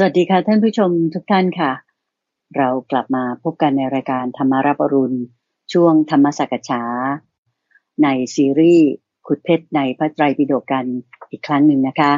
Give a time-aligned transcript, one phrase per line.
[0.00, 1.72] สวัสดีค่ะท่านผู้ชมทุกท่านค่ะ
[2.56, 5.18] เรากลับมาพบกันในรายการธรรมารับอรุณ
[5.72, 6.82] ช่วงธรรมสักษา
[8.02, 8.88] ในซีรีส์
[9.26, 10.84] ขุดเพชรในพระไตรปิฎกกัน
[11.30, 12.12] อีกครั้งหนึ่งนะคะ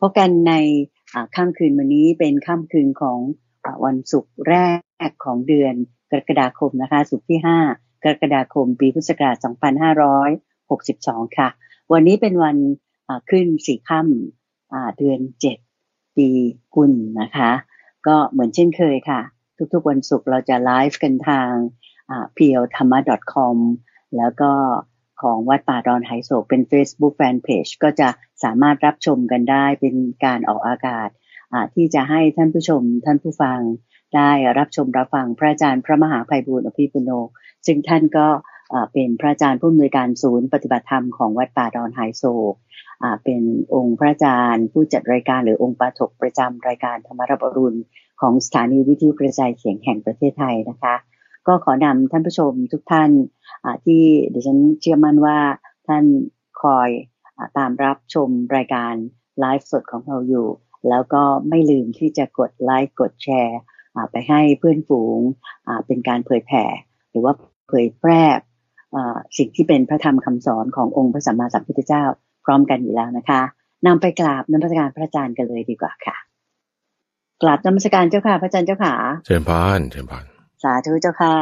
[0.00, 0.54] พบกันใน
[1.36, 3.18] ค่ำคืนวันนี้เป็นค่ำคืนของ
[3.84, 4.54] วันศุกร์แร
[5.08, 5.74] กของเดือน
[6.10, 7.40] กรกฎาคมนะคะศุกร์ที่
[7.72, 9.36] 5 กรกฎาคม ปีพุทธศักราช
[10.62, 11.48] 2562 ค่ะ
[11.92, 12.56] วันนี้เป็นวัน
[13.30, 15.71] ขึ้นสี่ค่ำเดือน 7
[16.16, 16.28] ปี
[16.74, 17.50] กุลนะคะ
[18.06, 19.20] ก็เหมือนเช่นเคยค่ะ
[19.72, 21.50] ทุกๆวันศุกร์เราจะไลฟ์กันทาง
[22.34, 22.98] เพียวธรรมะ
[23.32, 23.56] .com
[24.16, 24.52] แล้วก็
[25.22, 28.08] ของวัดป่าดอนไฮโศกเป็น Facebook Fanpage ก็จะ
[28.44, 29.94] สามารถรับชมกันได้เป็น
[30.24, 31.08] การออกอากาศ
[31.74, 33.60] ที่จะให้ท่านผู้ชมท่านผู้ฟัง
[34.16, 37.10] ได้รับชมรับฟังพระอาจารย์พระมหาภัยบูร์อภิปุโน
[37.66, 38.26] ซึ่งท่านก็
[38.92, 42.22] เป็นพระอาจารย์ผู้อำนวยการศูนย์ปฏิบัติธรรมของวัดป่าดอนไฮโซ
[43.24, 43.42] เป็น
[43.74, 47.80] องค์พระอาจารย์ ผู้จัดรายการหรือองค์ปาถกประจำรายการธรรมรับอรุณ
[48.20, 50.94] ของสถานีวิทยุกระจายเสียงแห่งประเทศไทยนะคะ
[51.46, 53.10] ก็ขอนำท่านผู้ชมทุกท่าน
[53.84, 54.02] ที่
[54.34, 55.38] ดิฉันเชื่อมั่นว่า
[55.88, 56.04] ท่าน
[56.62, 56.88] คอย
[57.58, 58.94] ตามรับชมรายการ
[59.40, 60.48] ไลฟ์สดของเราอยู่
[60.88, 63.58] แล้วก็ไม่ลืมที่จะกดไลค์กดแชร์
[64.10, 65.20] ไปให้เพื่อนฝูง
[65.86, 66.64] เป็นการเผยแผ่
[67.10, 67.34] หรือว่า
[67.68, 68.22] เผยแพร่
[69.38, 72.04] สิ่งที่เป็นพระธรรมคำสอนขององค์พระสัมมาสัมพุทธเจ้า
[72.44, 73.40] พร้อมกันอยู่แล้วนะคะ
[73.86, 76.16] นำไปกราบนมัสการพระอาจารย์กันเลยดีกว่าค่ะ
[77.42, 78.94] กราบนมัสการเจ้าค่ะ พระอาจารย์เจ้าค่ะ
[79.26, 80.24] เชิญพานเชิญพาน
[80.62, 81.34] สาธุเจ้าค่ะ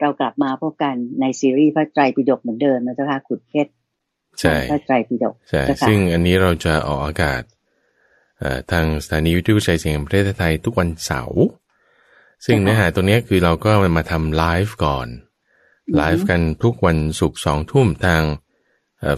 [0.00, 3.70] เรากลับมาพบกันในซีรีส์พระไตรปิฎกเหมือนเดิมนะเจ้าค่ะขุดเพชร
[4.40, 7.42] ใช่พระไตรปิฎกใช่ซึ่งอันนี้เราจะออกอากาศ
[8.72, 11.44] ทางสถานีวิทยุชัยเสียงประเทศไทยทุกวันเสาร์
[12.44, 15.08] ซึ่งเนื้อหาตรงนี้คือเราก็มาทำไลฟ์ก่อน
[15.96, 18.22] ไลฟ์กันทุกวันศุกร์สองทุ่มทาง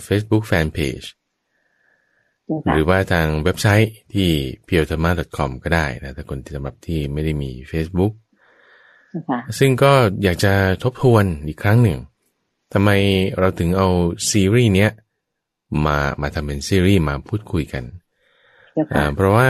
[0.04, 1.02] เฟซบุ๊กแฟนเพจ
[2.74, 4.30] หรือว่าทางเว็บไซต์ที่
[4.68, 8.12] p i o t a m a c o m ก็ได้นะถ้าคนที่สำหรับที่ไม่ได้มี Facebook
[9.58, 11.98] ซึ่งก็อยากจะทบทวนอีกครั้งหนึ่ง
[12.72, 12.90] ทำไม
[13.38, 13.88] เราถึงเอา
[14.30, 14.90] ซีรีส์เนี้ย
[15.84, 17.84] มามาทำเป็นซีรีส์มาพูดคุยกัน
[19.14, 19.48] เพราะว่า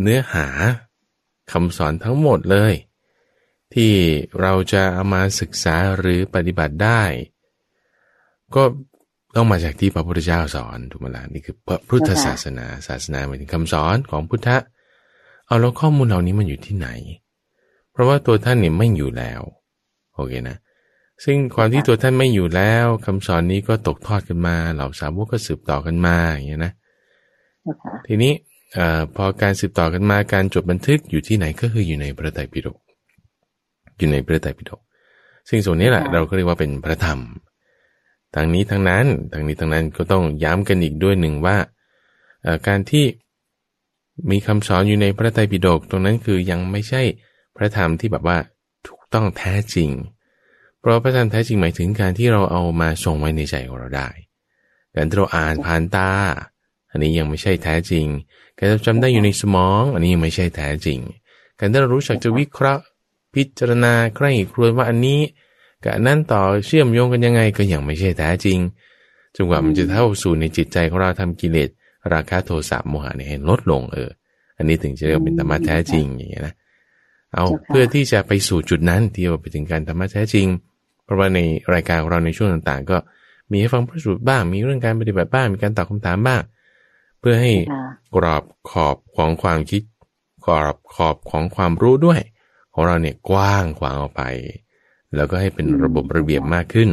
[0.00, 0.46] เนื้อหา
[1.52, 2.74] คำสอนทั้งหมดเลย
[3.74, 3.92] ที่
[4.40, 7.02] เราจะเอามาศึกษาหรือปฏิบัติได้
[8.54, 8.62] ก็
[9.36, 14.56] ต้องมาจากที่พระพุทธเจ้าสอนถูกไหมล่ะนี่คือพระพุทธศาสนาศาสนาหมายถึงคำสอนของพุทธะ
[15.46, 16.88] เอาแล้วข้อมูลเหล่านี้มันอยู่ที่ไหน
[17.92, 19.40] เพราะว่าตัวท่านเนี่ยไม่อยู่แล้ว
[20.14, 20.56] โอเคนะ
[21.24, 26.72] ซึ่งความที่ตัวท่านไม่อยู่แล้วคำสอนนี้ก็ตกทอดกันมาเหล่าสาวกก็สืบต่อกันมาอย่างเงี้ยนะ
[28.06, 28.32] ทีนี้
[28.76, 28.78] อ
[29.16, 32.78] พอการสืบต่อกันมาการจดบันทึกอยู่ที่ไหนก็คืออยู่ในพระไตรปิฎก
[33.98, 34.80] อยู่ในพระไตรปิฎก
[35.48, 37.18] ซึ่งส่วนนี้แหละเราก็เรียกว่าเป็นพระธรรม
[38.38, 41.56] ทางนี้ทางนั้นทางนี้ทางนั้นก็ต้องย้ำกันอีกด้วยหนึ่งว่า
[42.66, 43.04] การที่
[44.30, 47.02] มีคำสอนอยู่ในพระไตรปิฎกตรงนั้นคือยังไม่ใช่
[47.56, 48.38] พระธรรมที่แบบว่า
[48.86, 49.90] ถูกต้องแท้จริง
[50.78, 54.08] เพราะพระธรรมแท้จริงหมายถึงการที่เราเอามาทรงไว้ในใจของเราได้
[54.94, 56.10] การที่เราอ่านผ่านตา
[56.90, 58.06] อันนี้ยังไม่ใช่แท้จริง
[58.58, 60.98] การจำได้อยู่ในสมอง อันนี้ยังไม่ใช่แท้จริง
[61.58, 62.84] การที่เรารู้จักจะวิเคราะห์
[63.34, 65.20] พิจารณาใคร่ครวญว่าอันนี้
[65.84, 68.58] กับนั่นต่อเชื่อมโยงกันยังไงก็ยังไม่ใช่แท้จริง
[69.36, 71.68] จนกว่ามันจะเท่าสู่ในจิตใจของเราทำกิเลส
[72.12, 74.10] ราคะโทสะโมหะเนี่ยให้ลดลงเออ
[74.56, 76.54] อันนี้ถึงจะเรียกเป็นธรรมะแท้จริงอย่างเงี้ยนะ
[77.34, 80.46] เอาเพื่อที่จะไปสู่จุดนั้นที่เราไปถึงการธรรมะแท้จริง
[81.04, 81.38] เพราะว่าใน
[81.74, 82.96] รายการของเราในช่วงต่างๆ ก็
[83.50, 86.42] มีให้ฟังพระสูตรบ้าง มีเรื่องการปฏิบัติบ้างมีการตอบคาถามบ้าง
[87.20, 87.52] เพื่อให้
[88.14, 89.82] กรอบขอบของความคิด
[90.46, 92.20] กรอบขอบของความรู้ด้วย
[92.74, 94.22] ของเราเนี่ยกว้างขวางออกไป
[95.14, 96.90] แล้วก็ให้เป็นระบบระเบียบมากขึ้น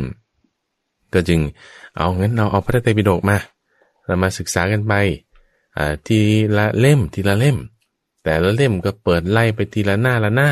[1.13, 1.39] ก็จึง
[1.97, 3.37] เอางั้นเราเอาพระไตรปิฎกมา
[4.05, 4.93] เรามาศึกษากันไป
[6.07, 6.19] ที
[6.57, 7.57] ละเล่มทีละเล่ม
[8.23, 10.49] แต่ละเล่มก็เปิดไล่ไปทีละหน้าละหน้า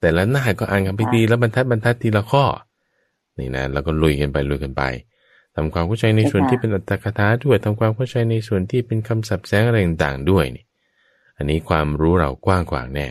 [0.00, 2.44] แต่ละหน้าก็อ่านกันไปทีละบรรทัดบรรทัดทีละข้อ
[3.38, 4.82] นี่นะแล้วก็ลุยกันไปลุยกันไป
[5.54, 10.64] ทำความเข้าใจในส่วนที่เป็นอัตถกถาด้วยทำความเข้าใจในส่วนที่เป็นคำศัพท์แสงอะไรต่างๆด้วยนี่
[11.36, 13.08] อันนี้ความรู้เรากว้างกว่าแน่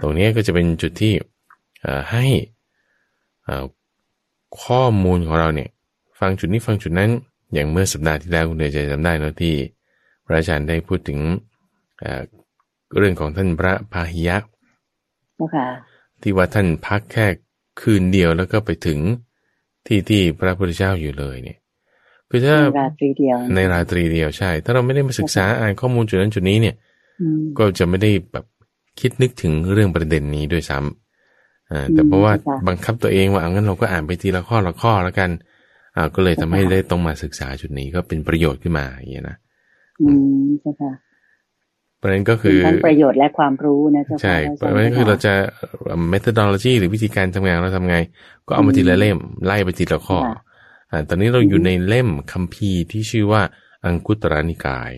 [0.00, 1.12] ตรงนี้ก็จะเป็นจุดที่
[2.10, 2.24] ให้
[4.62, 5.70] ข้อมูลของเราเนี่ย
[6.20, 7.10] ฟังจุดนี้ฟังจุดนั้น
[7.52, 9.54] อย่างเมื่อสัปดาห์ที่แล้วคุณเดชจำได้นะที่
[10.24, 11.20] พระอาจารย์ได้พูดถึง
[12.96, 14.36] เรื่องของท่านพระพาหิยะ
[16.22, 17.26] ที่ว่าท่านพักแค่
[17.80, 18.98] คืนเดียวแล้วก็ไปถึง
[19.86, 21.58] ที่ที่พระพุทธเจ้าอยู่เลยเนี่ย
[22.28, 26.74] คือถ้าในราตรีเดียวในราตรีเดียวใช่ ถ้าเราไม่ได้มาศึกษาอ่านข้อมูลจุดนั้นจุดนี้เนี่ย
[27.58, 28.44] ก็จะไม่ได้แบบ
[29.00, 31.09] คิดนึกถึงเรื่องประเด็นนี้ด้วยซ้ำ
[31.94, 32.32] แต่เพราะว่า
[32.68, 35.30] บังคับตัวเองว่างั้นเราก็อ่านไปทีละข้อละข้อแล้วกัน
[35.96, 39.36] อ่าก็เลยทำให้ได้ต้องมาศึกษาจุดนี้ก็เป็นประโยชน์ขึ้นมาอย่างนี้นะ
[40.02, 40.08] อื
[40.42, 40.92] มใช่ค่ะ
[41.98, 45.32] เพราะนั้นก็คือทั้งประโยชน์และความรู้นะเจ้าค่ะใช่พเพระราะอาจารย์ฉะนั้นคือเราจะ
[46.12, 47.96] methodology หรือวิธีการทำงานเราทำไง
[48.46, 50.42] ก็เอามาทีละเล่ม ไล่ไปทีละข้อค่ะ
[50.90, 53.42] อ่าตอนนี้เราอยู่ในเล่มคัมภีร์ที่ชื่อว่า
[53.84, 54.92] อังคุตรนิกาย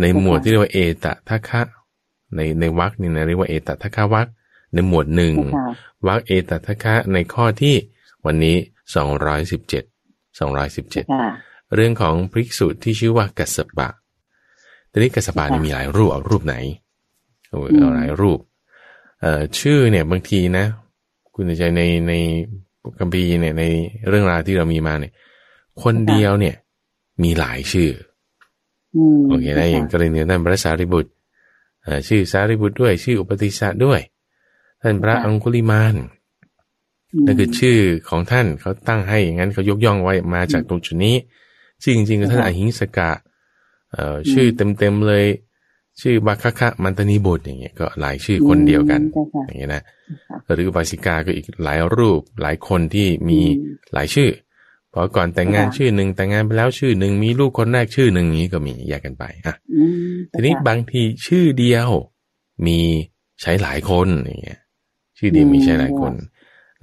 [0.00, 1.62] ในหมวดที่เรียกว่าเอตทัคคะ
[2.34, 4.28] ในในวรรคนี่นะเรียกว่าเอตทัคคะวรรค
[4.72, 5.66] ในหมวดหนึ่งเจ้าค่ะ
[6.06, 7.76] วรรคเอตทัคคะในข้อที่
[8.26, 8.56] วันนี้
[8.94, 9.84] สองร้อยสิบเจ็ด
[10.38, 11.30] สองร้อยสิบเจ็ดค่ะ
[11.74, 13.88] เรื่องของภิกษุที่ชื่อว่ากัสสปะ
[14.90, 16.56] ทีนี้กัสสปะเนี่ยค่ะมีหลายรูปเอารูปไหน
[17.50, 18.38] โอ้ยอืมเอาหลายรูป
[19.20, 20.64] เอ่อชื่อเนี่ยบางทีนะ
[21.34, 22.12] คุณใจในใน
[22.98, 23.64] คัมภีร์เนี่ยใน
[24.08, 25.12] เรื่องราวที่เรามีมาเนี่ย
[25.82, 26.54] คนเดียวเนี่ย
[27.22, 27.90] มีหลายชื่อ
[28.96, 31.10] อืมโอเคนะอย่างกรณีท่านพระสารีบุตร
[31.82, 34.00] เอ่อชื่อสารีบุตรด้วย ชื่ออุปติสสะด้วย
[34.82, 35.96] ท่านพระอังคุลิมาน
[37.22, 37.78] มนั่นคือชื่อ
[38.08, 41.16] ของท่านเขาตั้งให้อย่างนั้นเขายกย่องไว้มาจากตรงจุดนี้
[41.82, 43.10] ชื่อจริงๆคือท่านค่ะอหิงสกะ
[43.92, 44.46] เอ่ออชื่อ
[44.78, 45.24] เต็มๆเลย
[46.00, 49.82] ชื่อบาคคะมันตนีบุตรอย่างเงี้ยก็หลายชื่อคนเดียวกันเจ้าค่ะอย่างเงี้ยนะ
[50.28, 54.30] ค่ะหรืออุบาสิกาก็อีกหลายรูปหลายคนที่มีอืมหลายชื่อ
[54.92, 61.90] พอก่อนแต่งงานค่ะชื่อหนึ่งแต่งงานไปแล้วชื่อหนึ่งมีลูกคนแรกชื่อหนึ่งอย่างนี้ก็มีแยกกันไปอะอืมทีนี้เจ้าค่ะบางทีชื่อเดียว
[62.66, 62.78] มี
[63.42, 64.60] ใช้หลายคนอย่างเงี้ย
[65.18, 66.12] ชื่อเดียวมีใช้หลายคน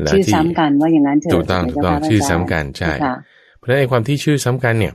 [0.01, 3.15] แล้วชื่อที่ซ้ำกันว่าอย่างนั้นเถอะถูกต้องถูกต้องใช่ไหมชื่อเจ้าซ้ำค่ะกันใช่ค่ะ
[3.57, 4.93] เพราะฉะนั้นไอ้ความที่ชื่อซ้ำกันเนี่ย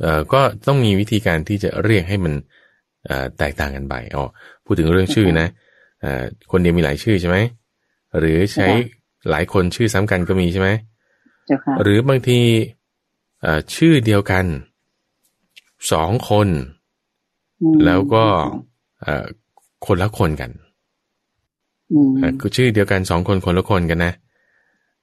[0.00, 2.34] เอ่อก็ต้องมีวิธีการที่จะเรียกให้มัน
[3.06, 4.24] เอ่อแตกต่างกันไปอ๋อ
[4.64, 5.48] พูดถึงเรื่องชื่อนะ
[6.00, 7.36] เอ่อคนเดียวมีหลายชื่อใช่ไหม
[8.18, 8.68] หรือใช้
[9.30, 10.68] หลายคนชื่อซ้ำกันก็มีใช่ไหม
[11.46, 12.40] เจ้าค่ะหรือบางที
[13.42, 14.44] เอ่อชื่อเดียวกัน
[15.92, 16.48] สองคน
[17.62, 18.24] อืมแล้วก็
[19.02, 19.26] เอ่อ
[19.86, 20.61] คนละคนกันอืมเอ่อ
[22.40, 24.12] คือชื่อเดียวกันสองคนคนละคนกันนะ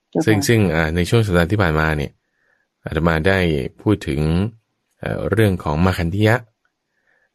[0.09, 2.12] เจ้าค่ะซึ่งซึ่งอ่าในช่วงสัปดาห์ที่ผ่านมาเนี่ย
[2.86, 3.39] อาตมาได้
[3.81, 4.21] พูดถึง
[5.00, 6.36] เอ่อเรื่องของมาคันธิยะ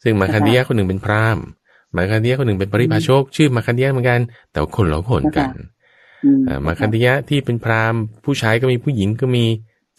[0.02, 1.44] ซึ่งมาคันธิยะคนหนึ่งเป็นพราหมณ์
[1.96, 4.20] มาคันธิยะคนหนึ่งเป็นปริพาชก ชื่อมาคันธิยะเหมือนกัน
[4.50, 5.54] แต่ว่าคนละคนกัน
[6.24, 9.44] อืมเอ่อมาคันธิยะที่เป็นพราหมณ์ ผู้ชายก็มีผู้หญิงก็มี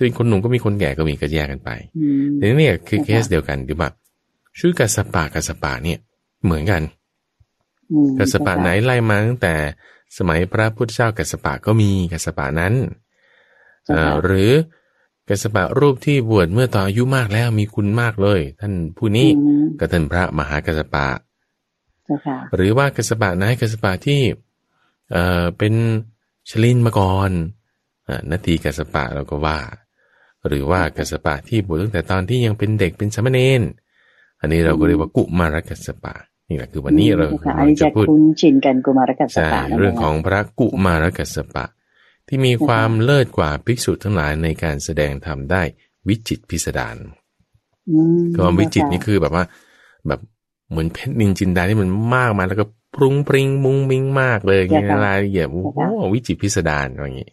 [0.04, 3.94] เป็นคนหนุ่มก็มีคนแก่ก็มีก็แยกกันไปอืมทีนี้เนี่ยคือเคสเดียวกันคือแบบ
[4.60, 6.00] ชื่อกัสสปะกัสสปะเนี่ย
[6.46, 7.05] เหมือนกันอืม
[8.20, 9.56] กัสสปะไหนไล่มาตั้งแต่
[10.18, 12.74] สมัยพระพุทธเจ้ากัสสปะก็มีกัสสปะนั้น
[13.86, 14.52] เจ้าเอ่ค่ะอหรือ
[15.30, 21.08] กัสสปะรูปที่บวชเมื่อตอนอายุมากแล้วมีคุณมากเลย ท่านผู้นี้อืมก็ท่านพระมหากัสสปะ
[22.06, 24.22] เจ้าค่ะหรือว่ากัสสปะไหนกัสสปะที่
[25.12, 25.74] เอ่อเป็น
[26.50, 27.32] ชลินมาก่อน
[28.08, 29.60] อ่านาทีกัสสปะเราก็ว่า
[30.48, 33.62] หรือว่ากัสสปะที่บวชตั้งแต่ตอนที่ยังเป็นเด็กเป็นสามเณร
[34.40, 36.16] อันนี้เราก็เรียกว่ากุมารกัสสปะ
[36.50, 41.66] นี่แหละคือวันนี้เราจ้ค่ะกำอันลังนี้จะจะพูดคุ้นชินกันกุมารกัสสใช่ปะนั่นเรื่องแหละของพระกุมารกัสสปะ
[42.28, 45.64] ที่มีความเลิศกว่าภิกษุทั้งหลายในการแสดงธรรมได้
[46.08, 46.96] วิจิตรพิสดาร
[47.90, 49.44] อืมความวิจิตรนี่คือแบบว่า
[50.08, 50.20] แบบ
[50.70, 52.66] เหมือนเพชรนินจินดาที่มันมากมาแล้วก็
[52.96, 55.80] ปรุงปริงมุงมิงมากเลยอย่างเงี้ยรายละเอียดโอ้โห
[56.14, 57.30] วิจิตรพิสดารอย่างงี้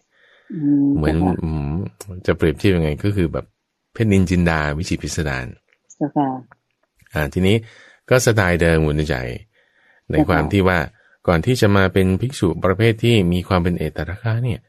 [0.83, 1.73] มเหมือนอืม
[2.25, 3.45] จะเปรียบเทียบยังไงก็คือแบบ
[3.93, 5.45] เพชรนินจินดาวิจิตรพิสดาร
[5.97, 6.29] เจ้าค่ะ
[7.13, 7.55] อ่าทีนี้
[8.09, 9.15] ก็สไตล์เดิมหุ่นใจ
[10.11, 10.79] ในความที่ว่า
[11.27, 14.59] ก่อนที่จะมาเป็นภิกษุประเภทที่มีความเป็นเอตตะคะเนี่ย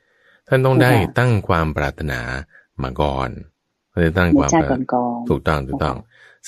[0.49, 2.21] ท่านต้องได้ตั้งความปรารถนา
[2.83, 3.29] มาก่อน
[3.91, 5.97] ท่านจะตั้งในความชาปติรารถก่อนๆถูกต้องถูกต้อง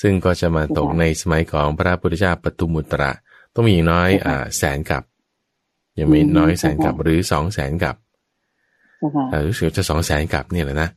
[0.01, 3.11] ซึ่งก็จะมาตกค่ะในสมัยของพระพุทธเจ้าปทุมุตระ
[3.53, 5.03] ต้องมีอย่างน้อยค่ะอ่าแสนกับ
[5.99, 7.95] ยังไม่อืมน้อยแสนกับค่ะหรือสองแสนกับ
[8.97, 10.89] เจ้าค่ะอ่ารู้สึกจะสองแสนกับเนี่ยแหละนะ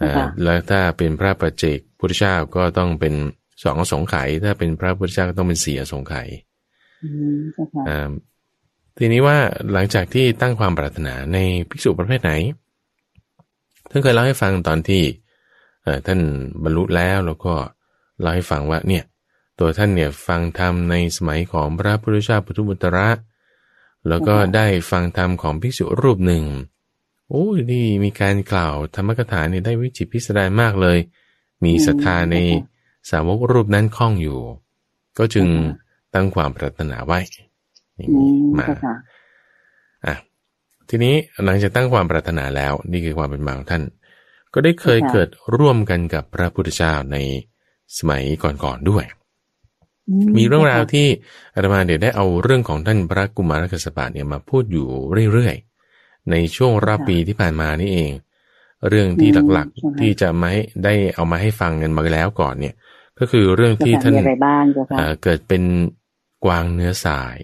[0.00, 3.14] อ่าค่ะแล้วถ้าเป็นพระปัจเจกพุทธเจ้าก็ต้องเป็น
[3.62, 6.28] สองอสงไขยถ้าเป็นพระพุทธเจ้าก็ต้องเป็นสี่อสงไขย
[7.04, 8.10] อืมเจ้าค่ะอ่า
[8.98, 9.36] ทีนี้ว่า
[9.72, 12.32] หลังจากที่ตั้งความปรารถนาในภิกษุประเภทไหน
[13.90, 15.02] ท่านเคยเล่าให้ฟังตอนที่
[15.82, 16.20] เอ่อท่าน
[16.62, 17.54] บรรลุแล้วแล้วก็
[18.20, 19.04] เล่าให้ฟังว่าเนี่ย
[19.58, 23.08] ตัวท่านเนี่ยฟังธรรมในสมัยของพระพุทธเจ้าปทุมุตระ
[24.08, 26.44] แล้วก็ได้ฟังธรรมของภิกษุรูปหนึ่ง
[27.30, 30.98] โอ้ยนี่มีการกล่าวธรรมกถาเนี่ยได้วิจิตรพิสดารมากเลย
[31.64, 32.36] มีศรัทธาใน
[33.10, 34.38] สาวกรูปนั้นคล่องอยู่
[35.18, 35.46] ก็จึง
[36.14, 37.20] ตั้งความปรารถนาไว้
[37.96, 38.94] อย่างอืนี้มมาเจ้าค่ะ
[40.06, 40.14] อะ
[40.88, 43.82] ทีนี้หลังจากตั้งความปรารถนาแล้ว นี่คือความเป็นมาของท่าน
[44.54, 47.16] ก็ได้เคยค่ะเกิดร่วมกันกับพระพุทธเจ้าใน
[47.98, 49.04] สมัยก่อนๆด้วย
[50.08, 51.06] อืมีเรื่องราวจ้ค่ะที่
[51.54, 54.86] อาตมาเดี๋ยวได้เอาเรื่องของท่านพระกุมารกัสสปะเนี่ยมาพูดอยู่
[55.32, 58.12] เรื่อยๆ ในช่วงรอบปีที่ผ่านมานี่เอง
[58.88, 62.74] เรื่องที่หลักๆที่จะมาให้ได้เอามาให้ฟังกันมาแล้วก่อนเนี่ย
[63.18, 65.62] ก็คือเรื่องเจ้าที่ค่ะท่านมีอะไรบ้างเจ้าค่ะเอ่อเกิดเป็น
[66.44, 67.38] กวางเนื้อสาย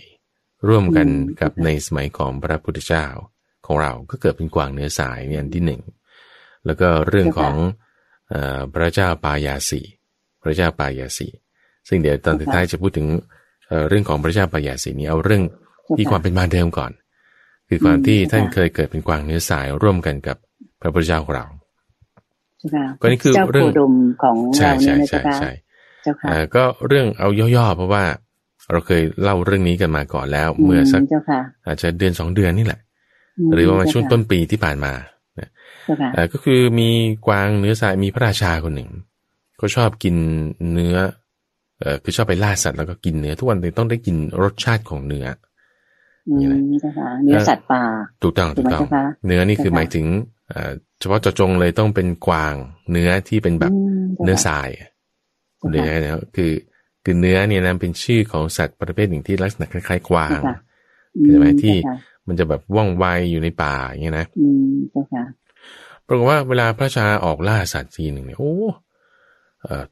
[0.69, 3.07] ร่วมกันอืมกับค่ะในสมัยของพระพุทธเจ้า
[3.67, 5.83] ของเราก็เกิดเป็นกวางเนื้อสายเนี่ยอันที่หนึ่ง
[6.67, 7.55] แล้วก็เรื่องของ
[8.29, 9.81] เอ่อพระเจ้าปายาสี
[10.43, 11.29] พระเจ้าปายาสี
[11.89, 13.07] ซึ่งเดี๋ยวตอนท้ายจะพูดถึง
[13.89, 15.43] เรื่องของพระเจ้าปยาสีนี้เอาเรื่อง
[15.97, 16.93] ที่ความเป็นมาเดิมก่อน
[17.69, 20.37] คือความที่ท่านเคยเกิดเป็นกวางเนื้อสายร่วมกันกับ
[20.81, 21.47] พระพุทธเจ้าของเรา
[23.01, 23.71] ก็นี่คือเรื่อง
[24.23, 25.23] ของเราเนี่ยนะจ๊ะ
[26.55, 28.05] ก็เรื่องเอาย่อๆเพราะว่า
[28.73, 31.03] เราเคยเล่าเรื่องนี้กันมาก่อนแล้ว เมื่อสัก
[31.67, 32.81] อาจจะเดือนสองเดือนนี่แหละ
[33.55, 34.93] หรือว่ามาช่วงต้นปีที่ผ่านมา
[36.33, 36.91] ก็คือมี
[37.27, 38.91] กวางเนื้อสายมีพระราชาคนหนึ่ง
[39.61, 40.15] ก็ชอบกิน
[40.73, 40.97] เนื้อ
[41.81, 45.27] เออคือชอบไปล่าสัตว์แล้วก็กินเนื้อทุกวันต้องได้กินรสชาติของเนื้อ
[47.25, 47.83] เนื้อสัตว์ป่า
[48.23, 48.83] ถูกต้องถูกต้อง
[49.27, 50.07] เนื้อนี่คือหมายถึง
[51.01, 52.55] เฉพาะเจาะจงเลยต้องเป็นกวาง
[52.91, 53.73] เนื้อที่เป็นแบบ
[54.25, 54.69] เนื้อทราย
[55.71, 56.53] เนื้อเนี่ยคือ
[57.05, 60.41] คือเนื้อเนี่ยนะเป็นชื่อของสัตว์ประเภทหนึ่งที่ลักษณะคล้ายๆกวาง
[61.27, 61.77] ใช่ไหมที่
[62.27, 64.27] มันจะแบบว่องไวอยู่ในป่าอย่างเงี้ยนะ
[66.07, 68.55] ปรากฏว่าเวลาพระชาออกล่าสัตว์ทีหนึ่งเนี่ยโอ้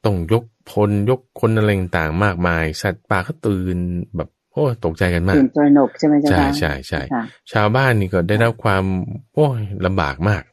[0.05, 3.77] ต้องยกพลยกคนอะไรต่างมากมาย สัตว์ป่าก็ตื่น
[4.15, 7.01] แบบโอ้ตกใจกันมากตื่นตระหนกใช่ไหมจ๊ะใช่ใช่ใช่
[7.51, 8.83] ชาวบ้านนี่ก็ได้รับความ
[9.33, 10.43] โอ้ยลำบากมาก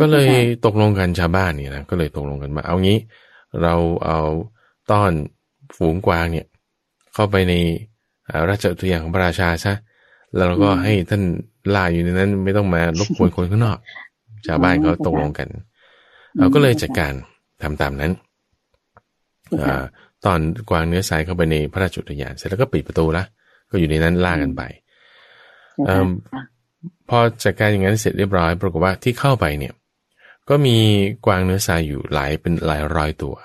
[0.00, 0.30] ก็เลย
[0.66, 2.98] ตกลงกันชาวบ้านเนี่ยนะก็เลยตกลงกันมา เอางี้
[3.62, 3.74] เรา
[4.06, 4.20] เอา
[4.90, 5.12] ต้อน
[5.76, 6.46] ฝูงกวางเนี่ย
[7.14, 7.54] เข้าไปใน
[8.48, 9.74] ราชอุทยานของพระราชาซะ
[10.34, 11.22] แล้วเราก็ให้ท่าน
[11.74, 13.78] ล่าอยู่ในนั้น ไม่ต้องมารบกวนคนข้างนอก
[14.46, 15.48] ชาวบ้านเขาตกลงกัน
[16.38, 17.12] เราก็เลยจัดการ
[17.62, 18.12] ทำตามนั้น
[19.60, 19.64] อ
[20.24, 23.24] ตอนกวางเนื้อสายเข้าไปในพระราชอุทยานเสร็จแล้วก็ปิดประตูละ
[23.70, 24.62] ก็อยู่ในนั้นล่ากันไป
[27.08, 29.74] พอจัดการอย่างนั้นเสร็จเรียบร้อยปรากฏว่าที่เข้าไปเนี่ย
[30.48, 30.76] ก็มี
[31.26, 33.36] กวางเนื้อทรายอยู่หลายเป็นหลายร้อยตัว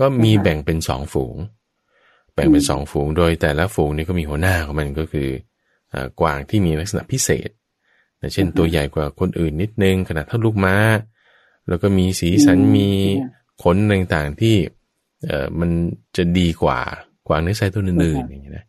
[0.00, 1.36] ก็มีแบ่งเป็นสองฝูง
[2.34, 5.28] แบ่งเป็นสองฝูงโดยแต่ละฝูงนี่ก็มีหัวหน้าของมันก็คือ
[6.20, 7.50] กวางที่มีลักษณะพิเศษ
[8.32, 10.76] เช่นตัวใหญ่กว่าคนอื่นนิดนึงขนาดเท่าลูกม้า
[11.68, 12.88] แล้วก็มีสีสันมี
[13.62, 14.56] ขนต่างๆที่
[15.26, 15.70] เอ่อมัน
[16.16, 16.80] จะดีกว่า
[17.28, 18.64] กวางเนื้อทรายตัวอื่นๆอย่างนี้นะ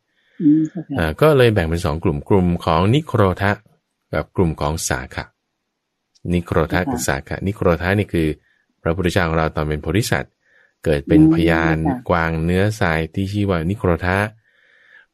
[0.97, 3.51] อ่าก็เลยแบ่งเป็นสองกลุ่มกลุ่มของนิโครทะ
[4.15, 5.25] กับกลุ่มของสาขะ
[6.33, 8.27] นิโครธากับสาขะนิโครธานี่คือ
[8.81, 10.33] พระพุทธเจ้าของเราตอนเป็นโพธิสัตว์
[10.83, 11.77] เกิดเป็นพยาน
[12.09, 14.17] กวางเนื้อทรายที่ชื่อว่านิโครธา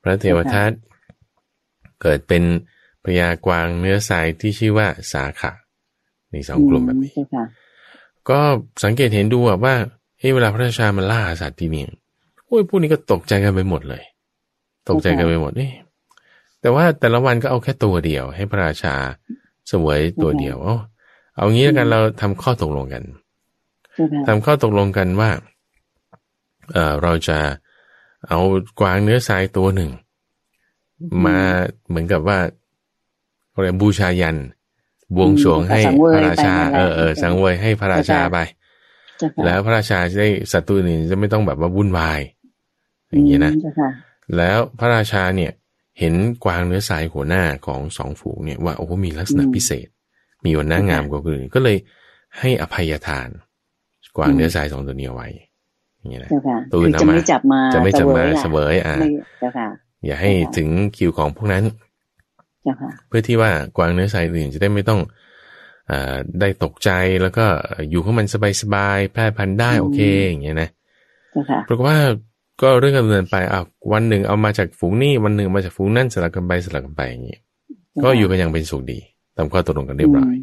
[0.02, 0.72] พระเทวทัต
[2.02, 2.44] เกิดเป็น
[3.06, 5.52] พญากวางเนื้อทรายที่ชื่อว่าสาขะ
[6.34, 7.12] นี่สองกลุ่มแบบนี้
[8.30, 8.40] ก็
[8.84, 9.76] สังเกตเห็นดูว่า
[10.20, 11.84] เฮ้เวลาพระราชามันล่าสัตว์ที่นี่
[12.46, 14.04] โอ้ยพวกนี้ก็ตกใจกันไปหมดเลย
[14.90, 15.70] ตกใจกันไปหมดนี่
[16.62, 18.96] แต่ว่าแต่ละวันก็เอาแค่ตัวเดียว ให้พระราชา
[19.72, 20.76] สวยตัวเดียวเอา
[21.38, 23.04] เอางี้แล้วกันเราทำข้อตกลงกัน
[24.28, 25.32] ทำข้อตกลงกันว่า
[26.74, 27.38] เออเราจะ
[28.28, 28.40] เอา
[28.80, 29.92] กวางเนื้อทรายตัวหนึ่ง
[31.26, 31.38] มา
[31.88, 32.40] เหมือนกับว่า
[33.62, 34.38] เรียกบูชายัน
[35.16, 35.80] บวงสรวงให้
[36.14, 38.38] พระราชา เออเออสังเวยให้พระราชาไป
[39.46, 42.20] แล้วพระราชาจะได้ศัตรูอื่นจะไม่ต้องแบบว่าวุ่นวาย
[43.10, 43.54] อย่างนี้นะ
[44.38, 45.52] แล้วพระราชาเนี่ย
[46.00, 49.88] เห็นกวางเนื้อสายหัวหน้าของสองฝูงเนี่ยว่าโอ้มีลักษณะพิเศษ
[50.44, 51.78] มีหัวหน้างามกว่าคนอื่นก็เลย
[52.40, 53.28] ให้อภัยทาน
[54.18, 55.28] กวางเนื้อสายสองตัวนี้ไว้
[55.98, 56.30] อย่างเงี้ยนะ
[56.72, 58.96] ตัวอื่นจะไม่จับมาจะไม่จับมาเสวยอ่า
[60.06, 61.64] อย่าให้ถึงคิวของพวกนั้น
[63.08, 65.02] เพื่อที่ว่ากวางเนื้อสายอื่นจะได้ไม่ต้อง
[65.92, 65.94] อ
[66.40, 66.90] ได้ตกใจ
[67.22, 67.46] แล้วก็
[67.90, 68.28] อยู่ของมัน
[68.62, 70.70] สบายๆแพร่พันธุ์ได้โอเคอย่างเงี้ยนะ
[71.66, 71.98] เพราะว่า
[72.62, 73.60] ก็เรื่องดำเนินไปอะ
[73.92, 77.38] วันหนึ่งเอามาจากฝูงนี้วันหนึ่งมาจากฝูงนั่นสลับกันไปสลับกันไปอย่างนี้
[78.04, 79.00] ก็อยู่กันอย่างเป็นสุขดี
[79.36, 80.36] ตามข้อตกลงกันเรียบร้อย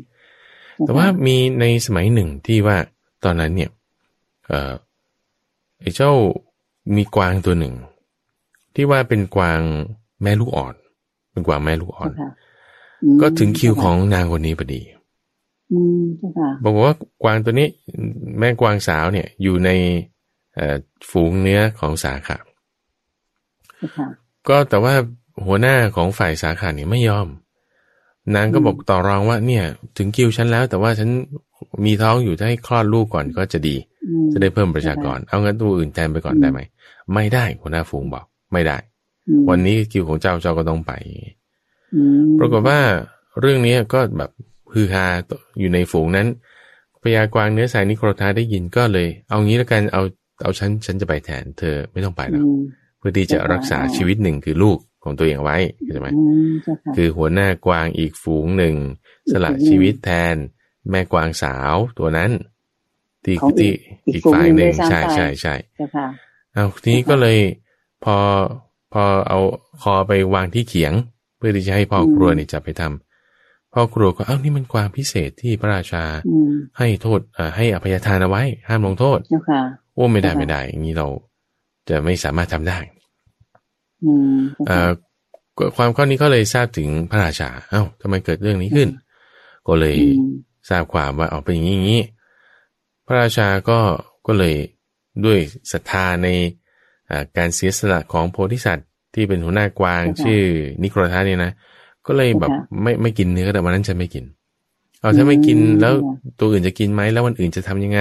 [0.85, 2.77] แต่ว่ามีในสมัยหนึ่งที่ว่า
[3.25, 3.71] ตอนนั้นเนี่ย
[4.47, 4.73] เออ
[5.81, 6.13] ไอ้เจ้า
[6.97, 7.75] มีกวางตัวหนึ่ง
[8.75, 9.61] ที่ว่าเป็นกวาง
[10.23, 10.75] แม่ลูกอ่อน
[11.33, 12.13] เป็นกวางแม่ลูกอ่อน
[13.21, 14.83] ก็ถึงคิวของนางคนนี้พอดี
[16.65, 17.69] บอกว่ากวางตัวนี้
[18.39, 19.71] แม่กวางสาวเนี่ย อยู่ใน
[21.11, 22.39] ฝูงเนื้อของสาขา
[24.49, 24.95] ก็แต่ว่า
[25.47, 27.29] หัวหน้าของฝ่ายสาขาเนี่ยไม่ยอม
[28.35, 29.65] นางก็บอกต่อรองว่าเนี่ย
[29.97, 31.11] ถึงคิวฉันแล้ว แต่ว่าฉัน
[31.85, 33.77] มีท้องอยู่จะให้คลอดลูกก่อนก็จะดี
[34.33, 36.61] จะได้เพิ่มประชากร เอางั้นตัวอื่นแทนไปก่อนได้ไหม
[37.15, 38.77] ไม่ได้หัวหน้าฝูงบอก ไม่ได้
[39.49, 40.93] วันนี้คิวของเจ้าเจ้าก็ต้องไป
[42.39, 42.81] ปรากฏว่า
[43.41, 44.31] เรื่องนี้ก็แบบ
[44.73, 45.07] ฮือฮา
[45.59, 46.27] อยู่ในฝูงนั้น
[47.03, 50.03] พญากวางเนื้อสายนิโครธาได้ยินก็เลย เอางี้แล้วกันเอา
[50.43, 52.45] เอาฉันฉันจะไปแทน เธอไม่ต้องไปแล้ว
[52.99, 56.09] เพื่อที่จะรักษาชีวิตหนึ่งคือลูกของตัวเองไว้ใช่ไหม
[56.97, 58.75] คือหัวหน้ากวางอีกฝูงหนึ่ง
[59.31, 60.37] สละชีวิตแทน
[60.91, 62.31] แม่กวางสาวตัวนั้น
[63.25, 63.71] ที่ที่
[64.15, 65.55] อีกฝ่ายหนึ่งใช่ใช่ใช่
[66.55, 67.39] เอาทีนี้ก็เลย
[68.05, 68.17] พอ
[68.93, 69.39] พอเอา
[69.83, 70.93] คอไปวางที่เขียง
[71.37, 76.05] เพื่อที่จะให้พ่อครัวเนี่ยจะไปทำพ่อครัวก็เอ้านี่มันกวางพิเศษที่พระราชา
[76.79, 77.21] ให้โทษ
[77.57, 79.19] ให้อภัยทานเอาไว้ ห้ามลงโทษ
[79.99, 81.07] โอ้ไม่ได้ไม่ได้ อย่างนี้เรา
[81.89, 82.79] จะไม่สามารถทำได้
[84.05, 84.91] อืมเอ่อ
[85.77, 88.89] ความข้อนี้ก็เลยทราบถึงพระราชา เอ้าทำไมเกิดเรื่องนี้ขึ้น
[89.67, 90.29] ก็เลยอืม
[90.69, 92.03] ทราบความว่าเอาเป็นอย่างนี้อย่างนี้
[93.07, 93.79] พระราชาก็
[94.27, 94.55] ก็เลย
[95.25, 95.39] ด้วย
[95.73, 96.29] ศรัทธาใน
[97.11, 100.43] อ่าการเสียสละของโพธิสัตว์ที่เป็นหัวหน้ากวางค่ะชื่อ
[100.83, 101.53] นิโครทัสเนี่ยนะ
[102.07, 104.25] ก็เลยแบบค่ะไม่ไม่กินเนื้อแต่วันนั้นฉันไม่กิน
[105.01, 105.95] เอาถ้าไม่กินอืมแล้ว
[106.41, 108.01] ตัวอื่นจะกินไหมแล้ววันอื่นจะทำยังไง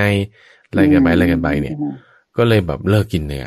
[0.69, 1.75] อะไรกันไปอะไรกันไปเนี่ย
[2.37, 3.45] ก็เลยแบบเลิกกินเนื้อ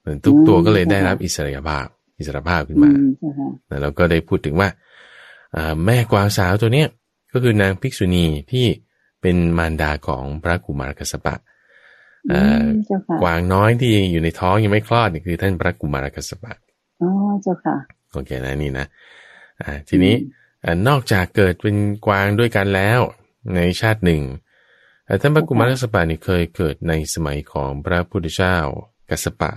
[0.00, 1.86] เหมือนทุกอืมตัวก็เลยได้ค่ะรับอิสระภาพ
[2.18, 4.68] อิสรภาพขึ้นอืมามเจ้าค่ะแล้วเราก็ได้พูดถึงว่า
[5.56, 6.88] อ่าแม่กวางสาวตัวเนี้ย
[7.32, 8.66] ก็คือนางภิกษุณีที่
[9.20, 11.34] เป็นมารดาของพระกุมารกัสสปะ
[12.32, 16.52] อือ่ามเจ้าค่ะกวางน้อยที่อยู่ในท้องยังไม่คลอดนี่คือท่านพระกุมารกัสสปะ
[17.02, 17.10] อ๋อ
[17.42, 17.76] เจ้าค่ะ
[18.12, 18.86] โอเคนะนี่นะ
[19.62, 20.43] อ่าทีนี้อ่า
[20.88, 23.00] นอกจากเกิดเป็นกวางด้วยกันแล้ว
[23.54, 24.22] ในชาติหนึ่ง
[25.08, 28.56] อ่าท่านพระกุมารกัสสปะนี่เคยเกิดในสมัยของพระพุทธเจ้า
[29.10, 29.50] กัสสปะ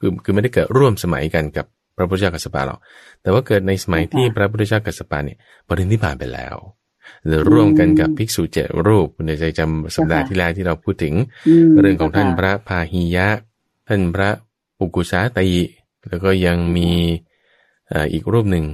[0.00, 1.66] คือคือไม่ได้เกิดร่วมสมัยกันกับ
[1.96, 2.78] พระพุทธเจ้ากัสสปะหรอก
[3.22, 6.56] แต่ว่าเกิดในสมัยที่พระพุทธเจ้ากัสสปะเนี่ยปรินิพพานไปแล้ว
[7.26, 11.14] หรือร่วมกันกับภิกษุเจ็ดรูปในใจจำสัปดาห์ที่แล้วที่เราพูดถึง
[11.74, 13.28] มเรื่องของท่านพระพาหิยะ
[13.88, 14.30] ท่านพระ
[14.78, 15.48] ปุกุสาตี
[16.08, 16.90] แล้วก็ยังมี
[17.90, 18.64] เอ่ออีกรูปหนึ่ง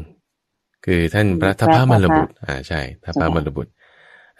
[0.85, 3.73] คือท่านพระทัพพมรบุตรอ่าใช่ทัพพมรบุตร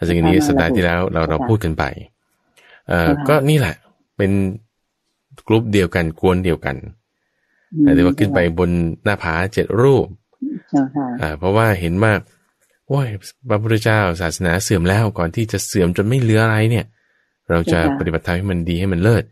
[0.07, 1.83] ซึ่งอันนี้สัปดาห์ที่แล้วเราเราพูดกันไป
[2.87, 3.75] เอ่อก็นี่แหละ
[4.17, 4.31] เป็น
[5.47, 6.75] กลุ่มเดียวกันกวนเดียวกัน
[7.73, 8.69] อืมเรียกว่าขึ้นไปบน
[9.03, 10.07] หน้าผาเจ็ดรูป
[10.69, 12.13] เจ้าค่ะอ่าเพราะว่าเห็นว่า
[12.87, 13.07] โอ้ย
[13.49, 16.85] พระพุทธเจ้าศาสนาเสื่อมแล้วก่อนที่จะเสื่อมจนไม่เหลืออะไรเนี่ย
[17.49, 19.23] เราจะปฏิบัติธรรมให้มันดีให้มันเลิศ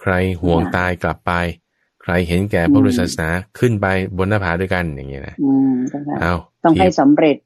[0.00, 0.12] ใคร
[0.42, 1.32] ห่วงตายกลับไป
[1.67, 1.67] ใค
[2.10, 3.86] รเห็นแก่พระพุทธศาสนาขึ้นไป
[4.16, 6.34] บนหน้าผาด้วยกันอย่างเงี้ยนะอืมเจ้าค่ะเอา
[6.64, 7.36] ต้องให้ถีบสำเร็จ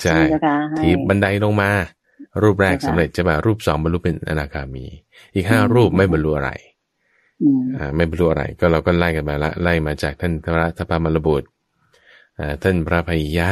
[0.00, 1.70] ใช่ไหมเจ้าค่ะให้ทีบบันไดลงมา
[2.42, 4.84] รูปแรกใช่ค่ะสำเร็จจะแบบรูปสองบรรลุเป็นอนาคามี
[5.34, 6.50] อีกห้ารูปไม่บรรลุอะไร
[7.42, 11.48] อืมอ่าไม่บรรลุอะไร ก็เราก็ไล่กันมาละไล่มาจากท่านพระทัพพมรบุตร
[12.38, 13.50] อ่าท่านพระพยะ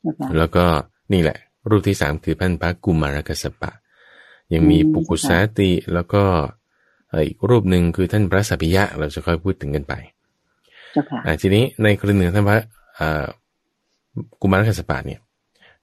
[0.00, 0.64] เจ้าค่ะแล้วก็
[1.12, 1.38] นี่แหละ
[1.70, 3.70] รูปที่สามคือท่านพระกุมารกัสสปะ
[4.52, 6.24] ยังมีอืมปุกุสาติแล้วก็
[6.59, 9.94] เอ่ออีกรูปหนึ่งคือท่านพระสัพพิยะ เราจะค่อยพูดถึงกันไป
[10.92, 12.58] เจ้าค่ะอ่าทีนี้ในกรณีของท่านพระ
[12.96, 13.24] เอ่อ
[14.40, 15.20] กุมารกัสสปะเนี่ย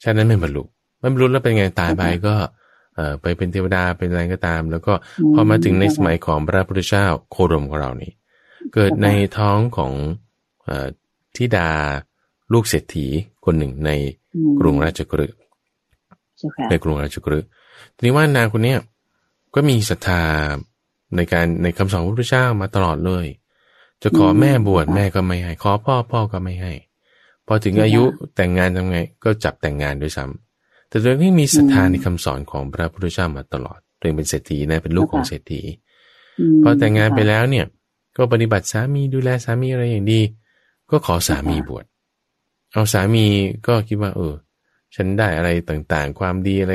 [0.02, 0.64] ชาตินั้นไม่บรรลุ
[1.00, 2.36] ไม่บรรลุแล้วเป็นไงตายไปก็
[2.96, 4.94] เอ่อไปเป็นเทวดาเป็นอะไรก็ตาม แล้วก็
[5.34, 8.12] พอมาถึงในสมัยของพระพุทธเจ้าโคดมของเรานี่
[8.74, 9.94] เกิดในท้องของ
[10.64, 10.88] เอ่อ
[11.36, 11.70] ธิดา
[12.54, 13.06] ลูกเศรษฐี
[13.46, 13.92] คนหนึ่งใน
[14.36, 15.38] อืมกรุงราชกฤห์
[16.38, 17.48] เจ้าค่ะในกรุงราชกฤห์
[17.96, 18.80] ทีนี้ว่านางคนเนี้ย
[19.56, 20.22] ก็มีศรัทธา
[21.16, 23.26] ในการในคำสอนของพระพุทธเจ้ามาตลอดเลย
[24.02, 26.74] จะขอแม่บวชแม่ก็ไม่ให้ ขอพ่อพ่อก็ไม่ให้
[27.48, 28.04] พอถึงอายุ
[28.36, 37.66] แต่งงานทำไง ก็จับแต่งงานด้วยซ้ำแต่ตัวเองมีศรัทธาในคำสอนของพระพุทธเจ้ามาตลอดตัวเองเป็นเศรษฐีนะเป็นลูกของเศรษฐีมพอแต่งงานไปแล้วเนี่ย
[38.18, 40.22] ก็ปฏิบัติสามีดูแลสามีอะไรอย่างดี
[40.92, 41.86] ก็ขอสามีบวช
[42.74, 43.26] เอาสามี
[43.68, 44.34] ก็คิดว่า เออ
[44.96, 46.74] ฉันได้อะไรต่างๆ ความดีอะไร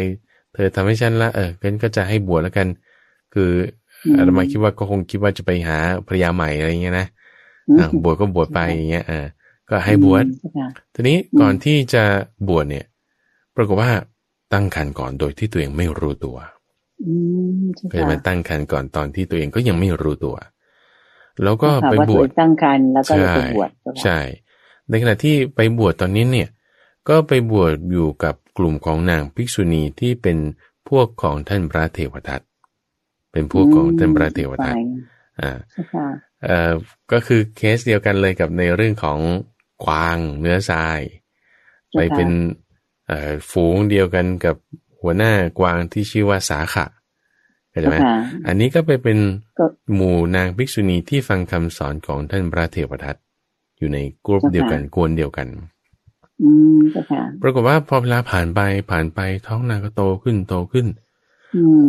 [0.53, 2.69] เธอทำให้ฉันละเอองั้นก็จะให้บวชแล้วกัน
[3.35, 3.51] คือ
[4.05, 7.07] ออาตมาคิดว่าก็คงคิดว่าจะไปหาภรรยาใหม่อะไรอย่างเงี้ยนะ
[7.69, 9.27] อืมอะบวชก็บวชไปอย่างเงี้ยอ่า
[9.71, 12.05] ก็ให้บวชเจ้าค่ะทีนี้อืมก่อนที่จะ
[12.49, 12.87] บวชเนี่ย
[13.57, 13.91] ปรากฏว่า
[14.53, 16.37] ตั้งครรภ์ก่อนโดยที่ตัวเองไม่รู้ตัว
[17.07, 17.13] อื
[17.61, 20.37] มเจ้าเคยค่ะมาตั้งครรภ์ก่อนตอนที่ตัวเองก็ยังไม่รู้ตัว
[21.43, 24.19] แล้วก็ค่ะไปว่าบตัววเอชงตั้งครรภ์แล้วก็เลยใช่ไปบวชเจ้าค่ะใช่
[24.89, 26.49] ในขณะที่ไปบวชตอนนี้เนี่ย
[27.09, 30.39] ก็ไปบวชอยู่กับกลุ่มของนางภิกษุณีที่เป็น
[30.89, 32.41] พวกของท่านพระเทวทัต
[33.33, 34.83] เป็นพวกของท่านพระเทวทัตฝ่าย
[35.41, 36.07] อ่าเจ้าค่ะ
[36.45, 36.73] เอ่อ
[37.13, 39.19] ก็คือเคสเดียวกันเลยกับในเรื่องของ
[39.85, 41.01] กวางเนื้อทราย
[41.93, 42.31] ไปเป็น
[43.07, 44.57] เอ่อฝูงเดียวกันกับ
[45.01, 46.87] หัวหน้ากวางที่ชื่อว่าสาขะ
[47.71, 48.17] เข้าใจเจ้าไหมค่ะ
[48.47, 49.19] อันนี้ก็ไปเป็น
[49.59, 53.17] ก็หมู่นางภิกษุณีที่ฟังคำสอนของท่านพระเทวทัต
[53.79, 55.49] อยู่ในกลุ่มเดียวกันกวนเดียวกัน
[56.43, 60.91] อืมเจ้าค่ะปรากฏว่าพอเวลาผ่านไปผ่านไปท้องนางก็โตขึ้นโตขึ้นอืม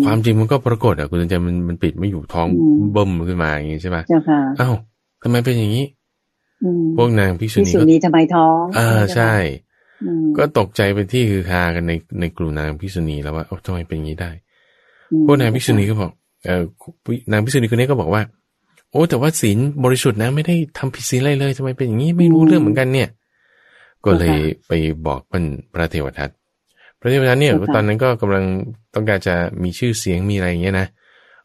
[0.06, 4.70] ความจริงมันก็ปรากฏอะคุณใจมันมันปิดไม่อยู่ท้องอืมเบิ่มขึ้นมาอย่างงี้ใช่ปะเจ้าค่ะเอ้า
[5.24, 5.86] ทำไมเป็นอย่างนี้
[6.64, 9.34] อืมพวกนางภิกษุพิณีสุก็นีทำไมท้องอ่าใช่
[10.04, 14.32] อืมก็ตกใจเป็นที่คือคากันในในกลุ่มนางภิกษุณีแล้วว่าเอ้าทำไมเป็นอย่างนี้ได้
[15.12, 16.12] อืมพวกนางภิกษุณีก็บอก
[16.46, 16.64] เออ
[17.32, 18.22] นางภิกษุณีคนนี้ก็บอกว่า
[18.92, 23.10] โอ้แต่ว่าศีลบริสุทธิ์นะไม่ได้ทำผิดศีลอะไรเลยทำไมเป็นอย่างนี้ไม่รู้เรื่องเหมือนกันเนี่ย
[24.06, 24.72] ก็เลยไป
[25.08, 26.30] บอกเพิ่นพระเทวทัต
[27.04, 28.46] พระเทวทัตเนี่ยตอนนั้นก็กำลัง
[28.96, 30.88] ต้องการจะมีชื่อเสียงมีอะไรอย่างเงี้ยนะ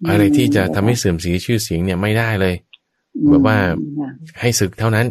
[0.08, 2.54] อะไรที่จะทำให้เสื่อมเสียชื่อเสียงเนี่ยไม่ได้เลย
[3.30, 3.56] แบบว่า
[3.98, 5.06] ค่ะให้ศึกเท่านั้น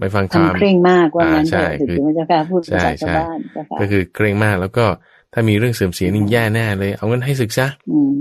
[0.00, 4.84] ไปฟังธรรมทำเคร่งมากว่างั้นอ่าใช่เถอะคือถึงมันจะกล้าพูดภาษาใช่ชาวบ้านเจ้าค่ะก็คือเกรงมากแล้วก็
[5.32, 8.14] ถ้ามีเรื่องเสื่อมเสียนี่แย่แน่เลย เอาเงินให้ศึกซะอืม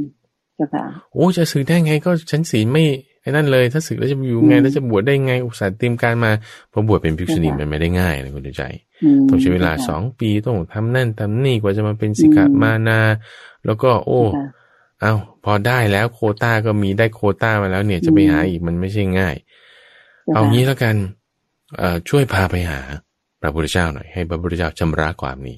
[0.56, 2.84] เจ้าค่ะโอ้จะศึกได้ไงก็ฉันศีลไม่
[3.22, 6.32] ไอ้นั่นเลย ถ้าศึกแล้วจะอยู่ไงแล้วจะบวชได้ไงอุตส่าห์เตรียมการมา
[6.70, 8.64] เพราะบวชเป็นภิกษุณีมันไม่ได้ง่ายนะคุณใจ
[9.30, 13.00] ต้องใช้เวลาสองปีต้องทำนั่นทำนี่กว่าจะมาเป็นสิกขามานา
[13.66, 14.22] แล้วก็ โอ้
[15.02, 15.14] เอา
[15.44, 19.36] พอได้แล้วโคต้าก็มีได้โคต้ามาแล้วเนี่ยจะไปหาอีกมันไม่ใช่ง่าย
[20.34, 20.96] เอางี้แล้วกัน
[21.78, 22.82] เอ่อช่วยพาไปหา
[23.42, 25.58] พระพุทธเจ้าหน่อยให้พระพุทธเจ้าชำระความนี้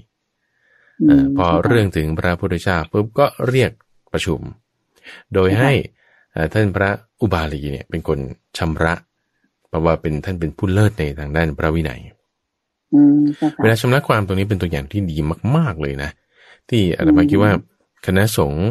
[1.10, 3.72] อพอเรื่องถึงพระพุทธเจ้าปุ๊บก็เรียก
[4.12, 4.40] ประชุม
[5.34, 5.72] โดยให้
[6.54, 6.90] ท่านพระ
[7.22, 8.20] อุบาลีเนี่ยเป็นคน
[8.58, 8.94] ชำระ
[9.68, 12.02] เพราะว่าเป็นท่านเป็นผู้เลิศในทางด้านพระวินัย
[13.62, 15.18] เวลาชำระความตรงนี้เป็นตัวอย่างที่ดี
[15.58, 16.10] มาก ๆเลยนะ
[16.70, 17.52] ที่อาตมาคิดว่า
[18.06, 18.66] คณะสงฆ์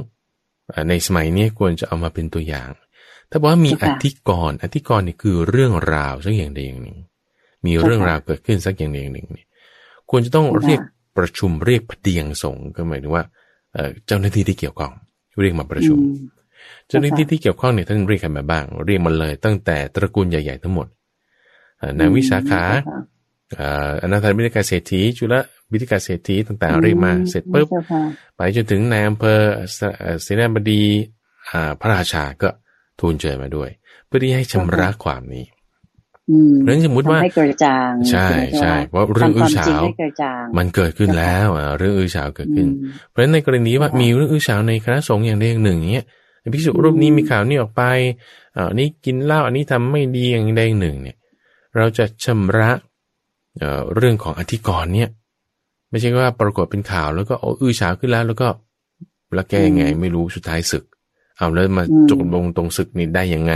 [0.88, 2.68] ในสมัยนี้ควรจะเอามาเป็นตัวอย่าง
[3.31, 6.98] ถ้าบอกว่ามีอธิกรณ์อธิกรณ์นี่คือเรื่องราวสักอย่างใดอย่างหนึ่ง
[7.66, 9.46] มีเรื่องราวเกิดขึ้นสักอย่างใดอย่างหนึ่งเนี่ย
[10.11, 10.81] ควรจะต้องเรียก
[11.16, 13.24] ประชุมเรียกพเดียงสงฆ์ก็หมายถึงว่า
[14.07, 14.92] เจ้าหน้าที่ที่เกี่ยวข้อง
[15.40, 15.98] เรียกมาประชุม
[16.88, 20.87] เจ้าหน้าที่ที่เกี่ยวข้องเนี่ยท่านเรียกกันมาบ้าง เรียกมาเลย ตั้งแต่ตระกูลใหญ่ ๆ ทั้งหมด
[21.98, 22.62] นางวิสาขา
[24.02, 25.35] อนาถาบิณกาเศรษฐีจุล
[25.72, 27.66] วิธิกาเศรษฐีต่างๆเรียกมาเสร็จปุ๊บ
[28.37, 29.38] ไปจนถึงนายอำเภอ
[30.22, 30.83] เสนาบดี
[31.80, 32.48] พระราชาก็
[33.00, 33.68] ทูลเชิญมาด้วย
[34.07, 35.44] เพื่อที่ให้ชำระความนี้
[36.64, 38.26] เรื่องสมมติว่าให้กระจ่างใช่
[38.61, 39.83] ใช่เพราะเรื่องอื้อฉาว
[40.59, 42.68] มันเกิดขึ้นแล้วเรื่องอื้อฉาวเกิดขึ้น
[43.11, 46.07] เพราะฉะนั้นในกรณีว่ามีเรื่องอื้อฉาวในคณะสงฆ์อย่างใดอย่างหนึ่งเนี้ย
[46.52, 47.83] ภิกษุรูปนี้มีข่าวนี้ออกไป
[48.57, 51.16] อ่านี่กินเหล้าอันนี้ทำไม่ดีอย่างใดอย่างหนึ่ง เนี่ย
[51.76, 52.70] เราจะชำระ
[53.94, 55.10] เรื่องของอธิกรณ์เนี่ย
[55.90, 58.48] ไม่ใช่ว่าปรากฏเป็นข่าวแล้วก็อื้อฉาวขึ้นแล้ว แล้วก็
[59.34, 60.84] แล้วแกยังไงไม่รู้สุดท้ายศึก
[61.38, 63.54] เอาแล้วมาจบลงตรงศึกนี่ได้ยังไง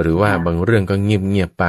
[0.00, 1.66] หรือว่าบางเรื่องก็เงียบเงียบไป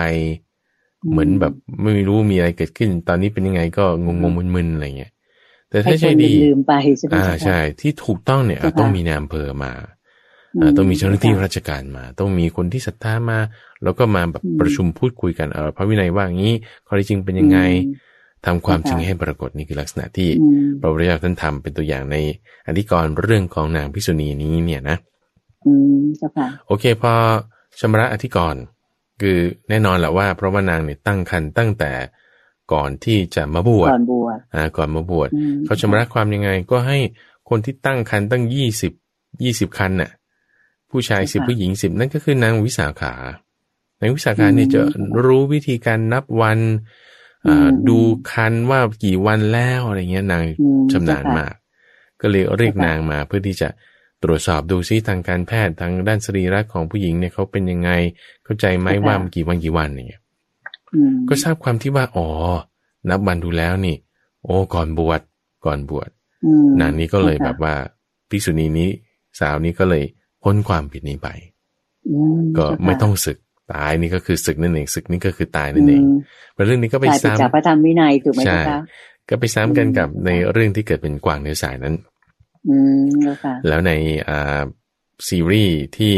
[1.11, 5.11] เหมือนแบบไม่รู้มีอะไรเกิดขึ้น ตอนนี้เป็นยังไงก็งงงมึนๆอะไรเงี้ย
[5.69, 9.71] แต่ถ้าใช่ดีลืมไปใช่ไหมอ่าใช่ ที่ถูกต้องเนี่ยต้องมีนายอำเภอมา
[10.77, 13.39] ต้องมีเจ้าหน้าที่ราชการมา ต้องมีคนที่ศรัทธามา
[13.83, 16.53] แล้วก็มาแบบประชุมพูดคุยกันเออพระวินัยว่างี้
[16.87, 17.59] ข้อที่จริงเป็นยังไง
[18.45, 20.29] ทำความจริงให้ปรากฏนี่คือลักษณะที่
[20.79, 22.17] พระพุทธเจ้าท่านทำเป็นตัวอย่างใน
[22.67, 24.97] อธิกรณ์เรื่องของนางพิษุณีนี้เนี่ยนะ
[26.67, 27.13] โอเคพอ
[27.79, 28.61] ชำระอธิกรณ์
[29.21, 29.37] คือ
[29.69, 31.91] แน่นอนแหละว่า เพราะว่านางเนี่ยตั้งคันตั้งแต่
[32.73, 35.29] ก่อนที่จะมาบวชก่อนบวชอ่าก่อนมาบวช
[35.65, 36.99] เขาชำระความยังไงก็ให้
[37.49, 38.91] คนที่ตั้งคันตั้งยี่สิบ
[39.43, 40.11] ยี่สิบคันน่ะ
[40.93, 43.13] ผู้ชายสิบผู้หญิงสิบนั่นก็คือนางวิสาขา
[44.01, 44.81] นางวิสาขาเนี่ยจะ
[45.25, 46.59] รู้วิธีการนับวัน
[47.87, 47.97] ดู
[48.31, 50.43] คันว่ากี่วันแล้วอะไรเงี้ยนาง
[50.91, 51.53] ชำนาญมาก
[52.21, 53.69] ก็เลยเรียกนางมาเพื่อที่จะ
[54.23, 57.89] ตรวจสอบดูซิทางการแพทย์ทางด้านสรีระของผู้หญิงเนี่ยเขาเป็นยังไง
[58.43, 60.21] เข้าใจไหมว่ามันกี่วันกี่วันเนี่ย
[61.29, 62.27] ก็ทราบความที่ว่าอ๋อ
[63.09, 63.95] นับวันดูแล้วนี่
[64.43, 65.21] โอ้ก่อนบวช
[65.65, 66.09] ก่อนบวช
[66.81, 67.73] นางนี้ก็เลยแบบว่า
[68.29, 68.89] ภิกษุณีนี้
[69.39, 70.03] สาวนี้ก็เลย
[70.43, 71.29] พ้นความผิดนี้ไป
[72.57, 73.37] ก็ไม่ต้องศึก
[73.73, 76.03] ตายนี่ก็คือศึกนั่นเองศึกนี่ก็คือตายนั่นเอง
[76.65, 78.79] เรื่องนี้ก็ไปซ้ำจากพระธรรมวินัยถูกไหมคะ
[79.29, 81.95] ก็ไปซ้ำกันกับในเรื่องที่เกิดเป็นกวางเนื้อสายนั้น
[83.67, 83.91] แล้วใน
[84.29, 84.61] อ่า
[85.27, 86.15] ซีรีส์ที่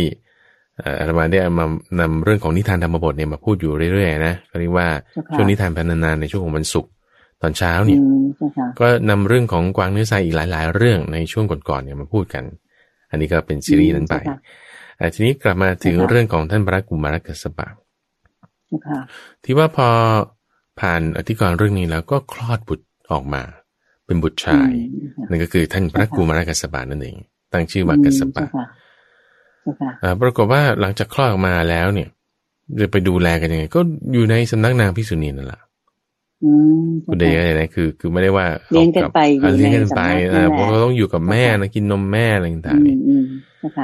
[0.99, 1.65] อาตมาได้มา
[1.99, 4.87] นำเรื่องของนิทานธรรมบทเนี่ยมาพูดอยู่เรื่อยๆนะก็เรียกว่า
[5.33, 6.91] ช่วงนิทานพันนานในช่วงของวันศุกร์
[7.41, 7.99] ตอนเช้าเนี่ย
[8.79, 12.43] ก็นำเรื่องของกวางเนื้อสายอีกหลาย ๆ เรื่องในช่วงก่อนๆเนี่ยมาพูดกัน
[13.15, 14.15] อันนี้ก็เป็นซีรีส์นั้นไป
[15.13, 17.67] ทีนี้กลับมาถึงเรื่องของท่านพระกุมารกัสปะ
[19.43, 19.87] ที่ว่าพอ
[20.79, 23.43] ผ่านอธิกรณ์เรื่องนี้แล้วก็คลอดบุตรออกมา
[24.05, 24.71] เป็นบุตรชาย
[25.29, 27.15] นั่นก็คือท่านพระกุมารกัสปะนั่นเอง
[27.53, 28.45] ตั้งชื่อว่ากัสปะ
[30.21, 32.09] ปรากฏว่าหลังจากคลอดออกมาแล้วเนี่ย
[32.81, 33.79] จะไปดูแลกันยังไงก็
[34.13, 35.61] อยู่ในสำนักนางพิษุณีนั่นแหละ
[37.07, 39.19] คุณเดย์อะไรนะคือ คือไม่ได้ว่าเลี้ยงกันไป
[39.57, 40.01] เลี้ยงกันไป
[40.51, 42.97] เพราะเขาต้องอยู่กับแม่นะกินนมแม่อะไรต่างๆนี่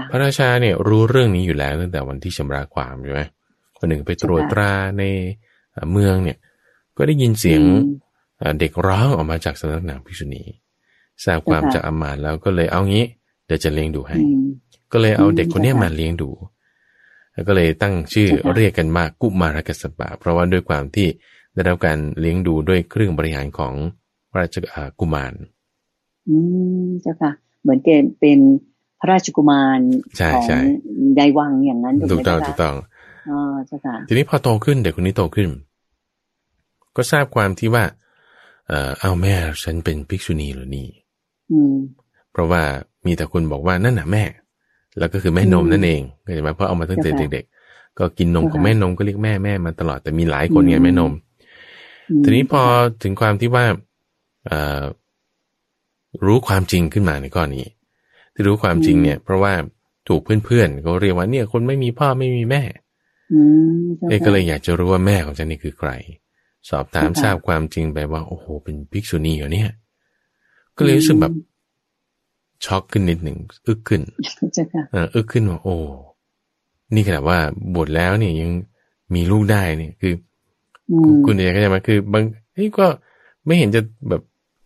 [0.09, 3.21] พระราชาเนี่ยรู้เรื่องนี้อยู่แล้วตั้งแต่วันที่ชำระความใช่ไหม
[3.77, 5.03] คนหนึ่งไปตรวจตราใน
[5.91, 6.37] เมืองเนี่ย
[6.97, 7.61] ก็ได้ยินเสียง
[8.59, 10.43] เด็กร้องออกมาจากสำนักนางพิษุณี
[11.23, 13.05] ทราบความจากอามาตแล้วก็เลยเอางี้
[13.45, 14.17] เดี๋ยวจะเลี้ยงดูให้
[14.91, 16.29] ก็เลยเอาเด็กคนนี้มาเลี้ยงดู
[17.33, 21.07] แล้วก็เลยตั้งชื่อเรียกกันมากุมารกัสปะ เพราะว่าด้วยความที่
[21.53, 23.73] ได้รับการเลี้ยงดูด้วยเครื่องบริหารของ
[24.31, 24.55] พระราช
[24.99, 25.33] กุมาร
[26.29, 26.35] อื
[26.83, 28.39] มเจ้าค่ะ เหมือนเกณฑ์เป็น
[28.99, 29.79] พระราชกุมาร
[30.33, 30.45] ของ
[31.19, 32.75] ยายวังอย่างนั้นถูกต้องถูกต้อง
[33.29, 35.49] อ๋อเจ้าค่ะทีนี้พอโตขึ้นเด็กคนนี้โตขึ้น
[36.95, 37.83] ก็ทราบความที่ว่า
[38.67, 39.33] เออเอาแม่
[39.63, 40.87] ฉันเป็นภิกษุณีหรือนี่
[42.31, 42.61] เพราะว่า
[43.05, 44.23] มีแต่คนบอกว่านั่นน่ะแม่
[44.99, 51.11] แล้วก็คือแม่นมนั่นเองก็จะมาเพราะเอามาตั้งแต่เด็ก ๆ ก็กินนมของแม่นมก็เรียกแม่แม่มาตลอดแต่มีหลายคนไงแม่นม
[52.23, 52.63] ทีนี้พอ
[53.03, 53.65] ถึงความที่ว่า
[56.25, 57.67] รู้ความจริงขึ้นมาในก้อนนี้
[58.33, 59.53] ที่รู้ความจริงเนี่ย เพราะว่า
[60.07, 62.63] ถูกเพื่อนๆก็เรียกว่าเนี่ย คนไม่มีพ่อไม่มีแม่
[63.33, 63.39] อื
[63.81, 65.89] มเอ๊ะก็เลยอยากจะรู้ว่าแม่ของฉันนี่คือใคร
[66.69, 69.71] สอบถามทราบความจริงไปว่า โอ้โห เป็นภิกษุณีเหรอเนี่ย
[70.77, 71.33] ก็เลยรู้สึกแบบ
[72.65, 73.37] ช็อกขึ้นนิดหนึ่ง
[73.67, 74.01] อึกขึ้น
[74.53, 75.75] เจ้าค่ะเอออึกขึ้นว่าโอ้
[76.95, 77.39] นี่ขนาดว่า
[77.73, 78.51] บวชแล้วเนี่ยยัง
[79.15, 80.30] มีลูกได้เนี่ยคืออือม
[81.25, 82.85] คุณเดียก็จะมาคือบางเฮ้ยก็
[83.45, 84.21] ไม่เห็นจะแบบ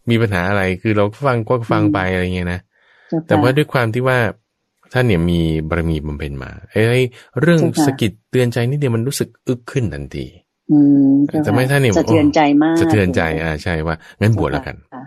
[0.10, 2.60] มีปัญหาอะไร คือเราฟังก็ฟังไปอะไรเงี้ยนะ
[3.10, 4.20] เจ้ค่ะแต่ว่าด้วยความที่ว่า
[4.94, 7.02] ท่านเนี่ยมีบารมีบำเพ็ญมาไอ้ไอ้
[7.40, 10.26] เรื่องเจ้าค่ะสะกิดเตือนใจนิดเดียวมันรู้สึกอึกขึ้นทันที
[10.72, 15.04] อืมเจ้าค่ะแต่ไม่ท่านเนี่ยสะเทือนใจมากสะเทือนใจ อ่าใช่ว่างั้นบวชแล้วกันค่ะ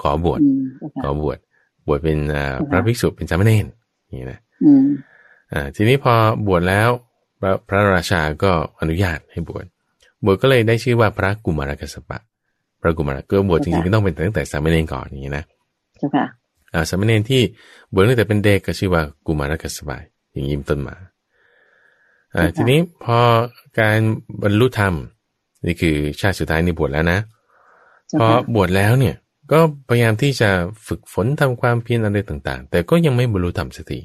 [0.00, 1.38] ขอบวชอืมเจ้าขค่ะอบวช
[1.86, 3.66] บวชเป็นอ่าเจ้าค่ะพระภิกษุเป็นสามเณร
[4.06, 4.86] อย่างนี้นะอืม
[5.52, 6.14] อ่าทีนี้พอ
[6.46, 6.88] บวชแล้ว
[7.40, 9.64] พระพระราชาก็อนุญาตให้บวช
[10.24, 12.18] บวชก็เลยได้ชื่อว่าพระกุมารกัสสปะ
[12.80, 15.44] พระกุมารก็บวชจริงๆก็ต้องเป็นตั้งแต่สามเณรก่อนอย่างนี้นะ
[15.98, 16.26] เจ้าค่ะ
[16.74, 17.42] อ่าสามเณรที่
[17.92, 19.98] บวชตั้งแต่เป็นเด็กก็ชื่อว่ากุมารกัสสปะ
[20.32, 20.96] อย่างนี้เป็นต้นมา
[22.34, 23.18] อ่าค่ะทีนี้พอ
[23.80, 23.98] การ
[24.42, 24.94] บรรลุธรรม
[25.66, 27.18] นี่คือชาติสุดท้ายนี่บวชแล้วนะ
[28.08, 29.14] เจ้าพอค่ะบวชแล้วเนี่ย
[29.52, 30.50] ก็พยายามที่จะ
[30.86, 34.00] ฝึกฝนทำความเพียรอะไรต่าง ๆ แต่ก็ยังไม่บรรลุธรรมสักที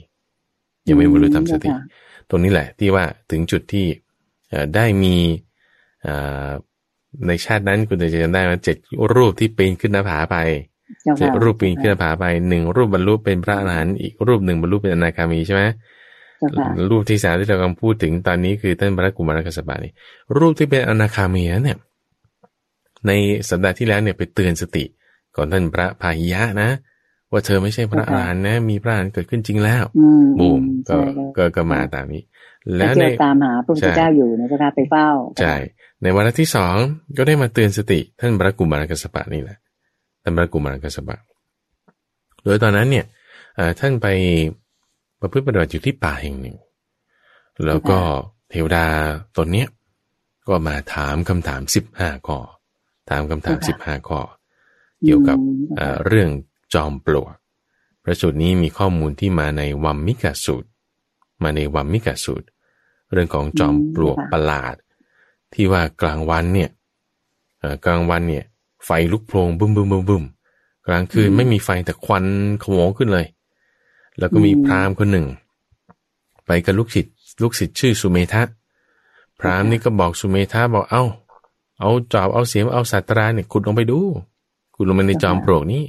[0.87, 1.81] ยังไม่บรรลุธรรมสักทีเจ้าค่ะ
[2.29, 3.85] ตรงนี้แหละที่ว่าถึงจุดที่
[4.49, 5.39] เอ่อได้มีเอ่อ
[7.27, 8.77] ในชาตินั้นคุณจะจำได้ว่าเจ็ด
[9.15, 10.37] รูปที่ปีนขึ้นหน้าผาไป
[11.03, 15.63] เจ้าเจ็ดค่ะรูปปีนขึ้นหน้าผาไปหนึ่งรูปบรรลุเป็นพระอรหันต์อีกรูปหนึ่งบรรลุเป็นอนาคามีใช่ไหม
[16.37, 19.91] เจ้าค่ะรูปที่สามที่เรากำลังพูดถึงตอนนี้คือท่านพระกุมารกัสสปะนี่
[20.37, 21.77] รูปที่เป็นอนาคามีนั้นเนี่ย
[23.07, 23.11] ใน
[23.49, 24.83] สัปดาห์ที่แล้วเนี่ยไปเตือนสติ
[25.35, 26.69] ก่อนท่านพระพาหิยะนะ
[27.31, 31.01] ว่าเธอไม่ใช่พระอรหันต์นะ มีพระอรหันต์เกิดขึ้นจริงแล้วอืมบูมก็ใช่
[31.37, 32.23] ก็ก็มาตามนี้
[32.77, 35.09] แล้แล้ววเจในอตามหาพระพุทธเจ้าอยู่นะเจ้าค่ะไปเฝ้า
[35.39, 35.55] ใช่
[36.01, 36.75] ในวาระที่สอง
[37.17, 39.57] ก็ได้มาเตือนสติท่านพระกุมารกัสสปะนี่แหละ
[40.21, 41.17] ท่านพระกุมารกัสสปะ
[42.43, 43.05] โดยตอนนั้นเนี่ย
[43.55, 44.07] เอ่อท่านไป
[45.19, 46.55] ประพฤติปฏิบัติอยู่ที่ป่าแห่งหนึ่ง
[47.65, 47.99] แล้วก็
[48.49, 48.85] เทวดา
[49.37, 49.67] ตนเนี้ย
[50.47, 52.39] ก็มาถามคำถามสิบห้าข้อ
[53.09, 54.19] ถามคำถามสิบห้าข้อ
[55.03, 56.29] เกี่ยวกับอืมเอ่อเรื่อง
[56.73, 57.33] จอมปลวก
[58.03, 60.69] พระสูตรนี้มีข้อมูลที่มาในวัมมิกาสูตร
[61.43, 62.47] มาในวัมมิกาสูตร
[63.11, 64.75] เรื่องของจอมปลวกประหลาด
[65.53, 66.69] ที่ว่ากลางวันเนี่ย
[67.59, 68.43] เอ่อกลางวันเนี่ย
[68.85, 70.23] ไฟลุกโพลงบึ้มบึ้มบึ้มบึ้ม
[70.87, 72.25] กลางคืนไม่มีไฟแต่ควัน
[72.61, 73.25] ขโมงขึ้นเลย
[74.17, 75.27] แล้วก็มีพราหมณ์คนหนึ่ง
[76.45, 78.41] ไปกับลูกศิษย์ลูกศิษย์ชื่อสุเมธะ
[79.39, 81.03] พราหมณ์นี่ก็บอกสุเมธะบอกเอ้า
[81.79, 83.99] เอาจอบเอาเสียมเอาสัตราเนี่ยขุดลงไปดู
[84.75, 85.83] ขุดลงไปในจอมปลวกนี้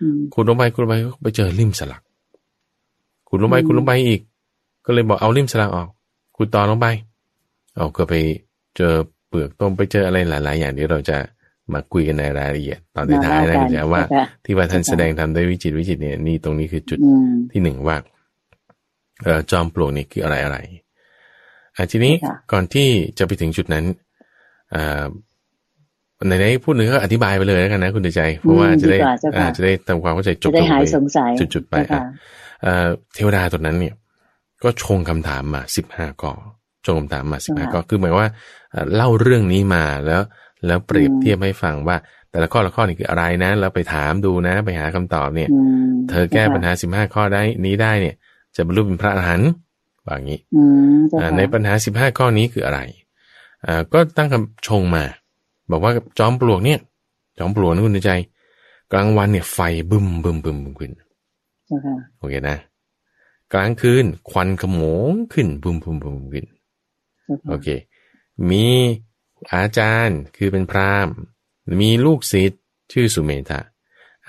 [0.00, 2.02] อืมขุดลงไปขุดลงไปก็ไปเจอริมสลัก
[3.28, 4.20] ขุดลงไปอืมขุดลงไปอีก
[4.84, 5.88] ก็เลยบอกเอาริมสลักออก
[6.36, 6.86] ขุดต่อลงไป
[7.76, 8.14] เอาก็ไป
[8.76, 8.94] เจอ
[9.28, 11.18] เปลือกต้มไปเจออะไรหลาย ๆ อย่างที่เราจะ
[11.72, 17.96] มาคุยกันในรายละเอียดตอนท้ายๆนะคุณจะว่าเจ้ค่ะที่ว่าท่านแสดงทำด้วยวิจิตรวิจิตรเนี่ยนี่ตรงนี้คือจุดอืมที่หนึ่งว่า
[19.24, 20.56] เอ่อจอมปลวกนี่คืออะไรอะไร
[21.76, 23.84] อะทีนี้ค่ะก่อนที่จะไปถึงจุดนั้น
[24.74, 25.04] อ่า
[26.28, 32.02] ในในพูดหนึ่งก็อธิบายไปเลยแล้วกันนะคุณเดชใจ เพราะว่าจะได้ดีกว่าเจ้าค่ะอ่าจะได้ทำความเข้าใจจจะบได้ลงหายไปสงสัยจุดๆไปเจ้าอะค่ะ
[32.62, 33.94] เอ่อเทวดาตัวนั้นเนี่ย
[34.64, 36.32] ก็ชงคำถามมาสิบห้าข้อ
[36.84, 38.28] ชงคำถามมาสิบห้าค่ะข้อคือหมายว่า
[38.72, 40.22] เอ่อเล่าเรื่องนี้มาแล้ว
[40.66, 41.96] แล้วเปรียบอืมเทียบให้ฟังว่า
[42.30, 45.56] แต่ละข้อละข้อนี่คืออะไรนะแล้วไปถามดูนะ ไปหาคำตอบเนี่ยอื
[45.90, 48.14] มเธอแก้ปัญหาสิบห้าข้อได้นี้ได้เนี่ย
[48.56, 49.50] จะบรรลุเป็นพระอรหันต์
[50.06, 50.62] ว่าอย่างนี้อื
[50.94, 52.80] มเจ้าอ่าค่ะในปัญหาสิบห้าข้อนี้คืออะไร
[53.66, 55.04] อ่าก็ตั้งคำชงมา
[55.70, 56.80] บอกว่าจอมปลวกเนี่ย
[57.38, 58.12] จอมปลวกนะคุณใจ
[58.92, 59.58] กลางวันเนี่ยไฟ
[59.90, 60.92] บึมบึมบึมบึมขึ้น
[61.66, 62.56] เจ้าค่ะโอเคนะ
[63.52, 66.46] กลางคืนควันขโมงขึ้นบึมบึมบึมขึ้น
[67.24, 67.68] เจ้าโอค่ะเค
[68.50, 68.68] มี
[69.54, 71.14] อาจารย์คือเป็นพราหมณ์
[71.80, 72.60] มีลูกศิษย์
[72.92, 73.60] ชื่อสุเมธะ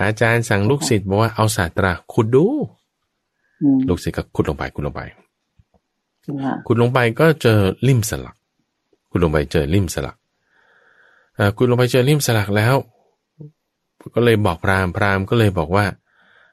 [0.02, 2.46] อาจารย์สั่งลูกศิษย์บอกว่าเอาศาสตราขุดดู
[3.62, 5.02] อืมลูกศิษย์ก็ขุดลงไปขุดลงไป
[6.22, 8.36] เจ้าค่ะขุดลงไปก็เจอลิ่มสลัก
[9.12, 10.18] ขุดลงไปเจอลิ่มสลัก
[11.36, 12.76] เอ่อขุดลงไปเจอลิ่มสลักแล้ว
[14.16, 15.86] ก็เลยบอกพราหมณ์พราหมณ์ก็เลยบอกว่า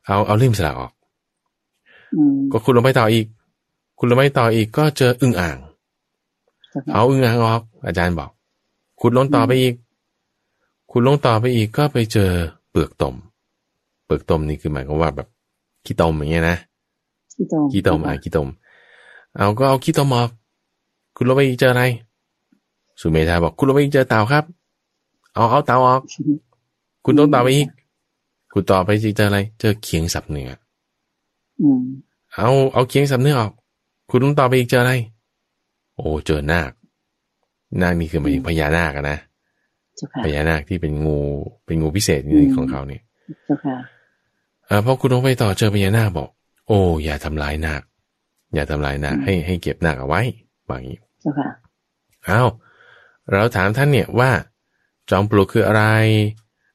[0.07, 0.93] เอาเอาลิ่มสลักออก
[2.17, 3.27] อืมก็ขุดลงไปต่ออีก
[3.99, 5.59] ขุดลงไปต่ออีกก็เจออึ่งอ่าง
[6.70, 8.30] เจ้าค่ะเอาอึ่งอ่างออก อาจารย์บอก
[9.00, 9.74] ขุดลงต่อไปอีก
[10.90, 12.30] ขุดลงต่อไปอีกก็ไปเจอ
[12.70, 13.14] เปลือกตม
[14.04, 15.28] เปลือกตมนี่คือหมายความว่าแบบ
[15.85, 16.56] ขี้ตมอย่างเงี้ยนะ
[17.35, 18.48] ขี้ตมขี้ตมอะขี้ตม
[19.37, 20.30] เอาก็เอาขี้ตมออก
[21.16, 21.85] คุณลงไปอีกเจออะไร
[23.00, 24.44] สุเมธาบอกคุณลงไปอีกเจอเต่าครับ
[25.35, 26.00] เอาเอาเต่าออก
[27.04, 27.68] คุณต้องต่อไปอีก
[28.52, 30.50] คุณต่อไปอีกเจออะไร เจอเขียงสับเนื้อ
[31.61, 31.83] อืม
[32.35, 33.52] เอาเอาเขียงสับเนื้อออก
[34.11, 34.92] คุณต้องต่อไปอีกเจออะไร
[36.03, 36.71] โอ้เจอนาค
[37.83, 39.19] นาคนี่คือหมายถึงพญานาคอะนะ
[39.97, 41.19] เจ้าค่ะพญานาคที่เป็นงู
[41.67, 43.03] เป็นงูพิเศษอืมของเขาเนี่ย
[43.45, 43.77] เจ้าค่ะ
[44.67, 46.29] เออพอคุณลงไปต่อเจอพญานาคบอก
[46.67, 47.83] โอ้ อย่าทำร้ายนาค
[48.55, 50.21] อย่าทำลายนาคให้ให้เก็บนาคเอาไว้
[50.67, 51.49] ว่าอย่างนี้เจ้าค่ะ
[52.29, 52.49] อ้าว
[53.33, 54.31] เราถามท่านเนี่ยว่า
[55.11, 55.85] จอมปลวกคืออะไร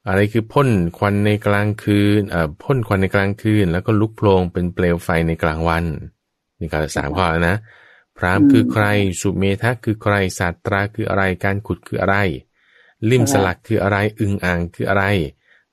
[0.08, 5.84] อะไรคือพ่นควันในกลางคืนเอ่อพ่นควันในกลางคืน แล้วก็ลุกโพลงเป็นเปลวไฟในกลางวัน
[6.60, 7.56] นี่การสามข้อแล้วนะ
[8.17, 8.86] พรามคือใคร
[9.21, 12.17] สุเมธะคือใครศาสตราคืออะไรการขุดคืออะไร
[13.10, 15.04] ลิมสลักคืออะไรอึงอ่างคืออะไร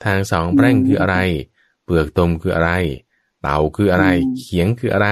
[0.05, 1.17] ทางสองแพร่งคืออะไร
[1.85, 2.71] เปลือกตมคืออะไร
[3.41, 4.07] เต่าคืออะไร
[4.39, 5.09] เขียงคืออะไร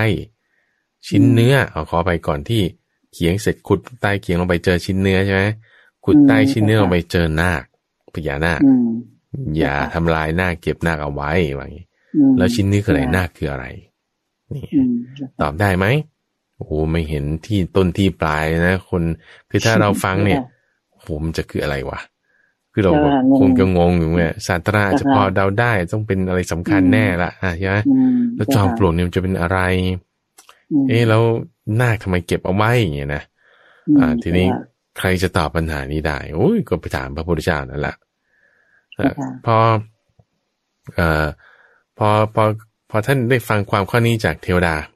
[1.06, 2.62] ชิ้นเนื้อเอาขอไปก่อนที่
[3.12, 5.42] เขียงเสร็จขุดใต้เขียงลงไปเจอชิ้นเนื้อใช่ไหม
[6.04, 7.62] ขุดใต้ชิ้นเนื้อลงไปเจอนาค
[8.14, 8.88] พญานาคอืม
[9.58, 13.66] อย่าทำลายนาคเก็บนาคเอาไว้ว่าอย่างนี้อืมแล้วชิ้นเนื้อคืออะไรนาคคืออะไร
[14.54, 14.92] นี่อืม
[15.40, 15.86] ตอบได้ไหม
[16.60, 19.02] โอ้โหไม่เห็นที่ต้นที่ปลายนะคน
[19.50, 20.40] คือถ้าเราฟังเนี่ย
[20.92, 22.00] โอ้โหมันจะคืออะไรวะ
[22.72, 29.58] คือเราแบบเอองงคงจะงงอยู่เนี่ยศาสตราอาจจะพอเดาได้ต้องเป็นอะไรสำคัญแน่ละอะใช่ไหมอืมแล้วจอมปลวกเนี่ยมันจะเป็นอะไร
[30.72, 31.22] มเอ๊ะแล้ว
[31.80, 33.22] นาคทำไมเก็บเอาไว้อย่างเงี้ยนะ
[33.96, 34.60] มอ่า ทีนี้เจ้าค่ะ
[34.98, 37.96] ใครจะตอบปัญหานี้ได้โอ้ยก็ไปถามพระพุทธเจ้านั่นแหละ
[38.96, 39.56] เอ่อค่ะพอ
[40.94, 41.26] เอ่อ
[41.98, 42.42] พอพอ
[42.90, 44.89] พอท่านได้ฟังความข้อนี้จากเทวดาอืม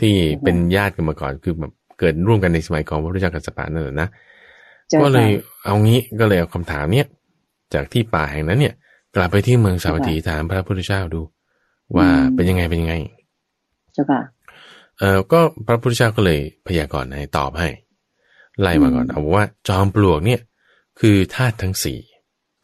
[0.00, 4.08] ที่เป็นญาติกันมาก่อนคือแบบเกิดร่วมกันในสมัยของพระพุทธเจ้ากัสสปะนั่นแหละนะ
[4.92, 7.08] จ้าก็เลยค่ะเอางี้ก็เลยเอาคำถามเนี้ย
[7.74, 8.74] จากที่ป่าแห่งนั้นเนี่ย
[9.16, 11.20] กลับไปที่เมืองสาวัตถีถามพระพุทธเจ้าดู
[11.96, 12.94] ว่าอืมเป็นยังไงเป็นยังไง
[13.94, 14.20] เจ้าค่ะ
[14.98, 17.68] เออก็พระพุทธเจ้าก็เลยพยากรณ์ให้ตอบให้
[18.60, 20.40] ไล่มาก่อนอืมเอาว่าจอมปลวกเนี่ย
[21.00, 21.98] คือธาตุทั้งสี่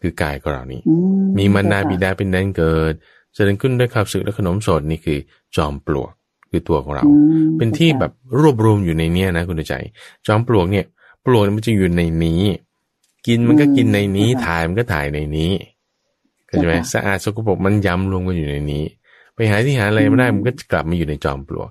[0.00, 0.94] คือกายของเรานี้อื
[1.38, 2.94] มีมารดาบิเจ้ค่ะดาเป็นแดนเกิด
[3.34, 5.18] เจริญขึ้นด้วยข้าวสึกและขนมสดนี่คือ
[5.56, 6.12] จอมปลวก
[6.50, 7.14] คือตัวของเราอื
[7.46, 9.74] มเป็นที่จ้าค่ะแบบรวบรวมอยู่ในเนี้ยนะคุณใจ
[10.26, 10.86] จอมปลวกเนี่ย
[11.26, 12.42] ปลวกมันจะอยู่ในนี้
[13.26, 15.52] กินมันก็กินในนี้ ถ่ายมันก็ถ่ายในนี้
[16.46, 18.84] เข้าใจไหมสะอาดสกปรกมันย้ำรวมกันอยู่ในนี้
[19.34, 21.68] ไปหาที่หาอะไรไม่ได้มันก็จะกลับมาอยู่ในจอมปลวก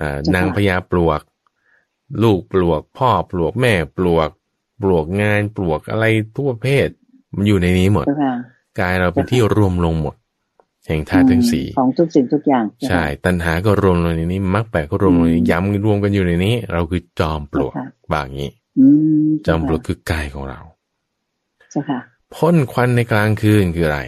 [0.00, 1.20] อ่านางพญาปลวก
[2.22, 4.28] ลูกปลวก พ่อปลวกแม่ปลวก
[4.82, 6.88] ปลวกงานปลวกอะไรทุกประเภท
[7.34, 8.34] มันอยู่ในนี้หมดเจ้าค่ะ
[8.80, 10.14] กายเราเป็นที่รวมลงหมด
[10.90, 18.86] แห่งธาตุทั้งสี่ของทุกสิ่งทุกอย่างเจ้าใช่ค่ะตัณหาก็รวมลงในนี้มรรคแปดก็รวมลงในนี้ย้ำรวมกันอยู่ในนี้ เราคือจอมปลวกค่ะบางอย่างนี้อื
[19.26, 20.60] มจอมปลวกคือกายของเรา
[21.70, 21.98] เจ้าค่ะ
[22.34, 24.00] พ่นควันในกลางคืนคืออะไร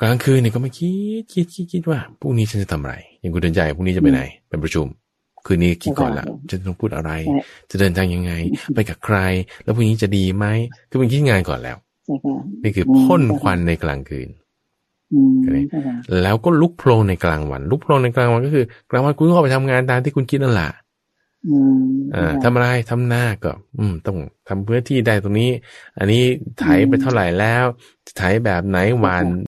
[0.00, 4.86] กลางคืนเนี่ยก็ไม่คิดคิดคิดคิดว่าพรุ่งนี้ฉันจะทำอะไร อย่างคุณเดินใจพรุ่งนี้จะไปไหนไปประชุม
[5.46, 7.38] คืนนี้คิดก่อนละจะต้องพูดอะไรใช่
[7.70, 8.32] จะเดินทางยังไง
[8.74, 9.18] ไปกับใคร
[9.64, 10.46] แล้วพรุ่งนี้จะดีไหม
[10.90, 14.28] คือมันคิดงานก่อนแล้วเจ้าค่ะนี่คืออืมพ่นควันในกลางคืน
[16.22, 20.70] แล้วก็ลุกโพลงในกลางวัน ลุกโพลงในกลางวันก็คือกลางวันคุณก็ออกไปทำงานตามที่คุณคิดนั่นแหละ
[21.48, 21.82] อืม
[22.14, 24.18] อ่าทำอะไรทำหน้าก็ อืม ต้อง
[24.48, 25.50] ทำเพื่อที่ได้ตรงนี้
[25.98, 26.22] อันนี้
[26.58, 27.64] ไถไปเท่าไหร่แล้ว
[28.06, 29.24] จะไถแบบไหนหวาน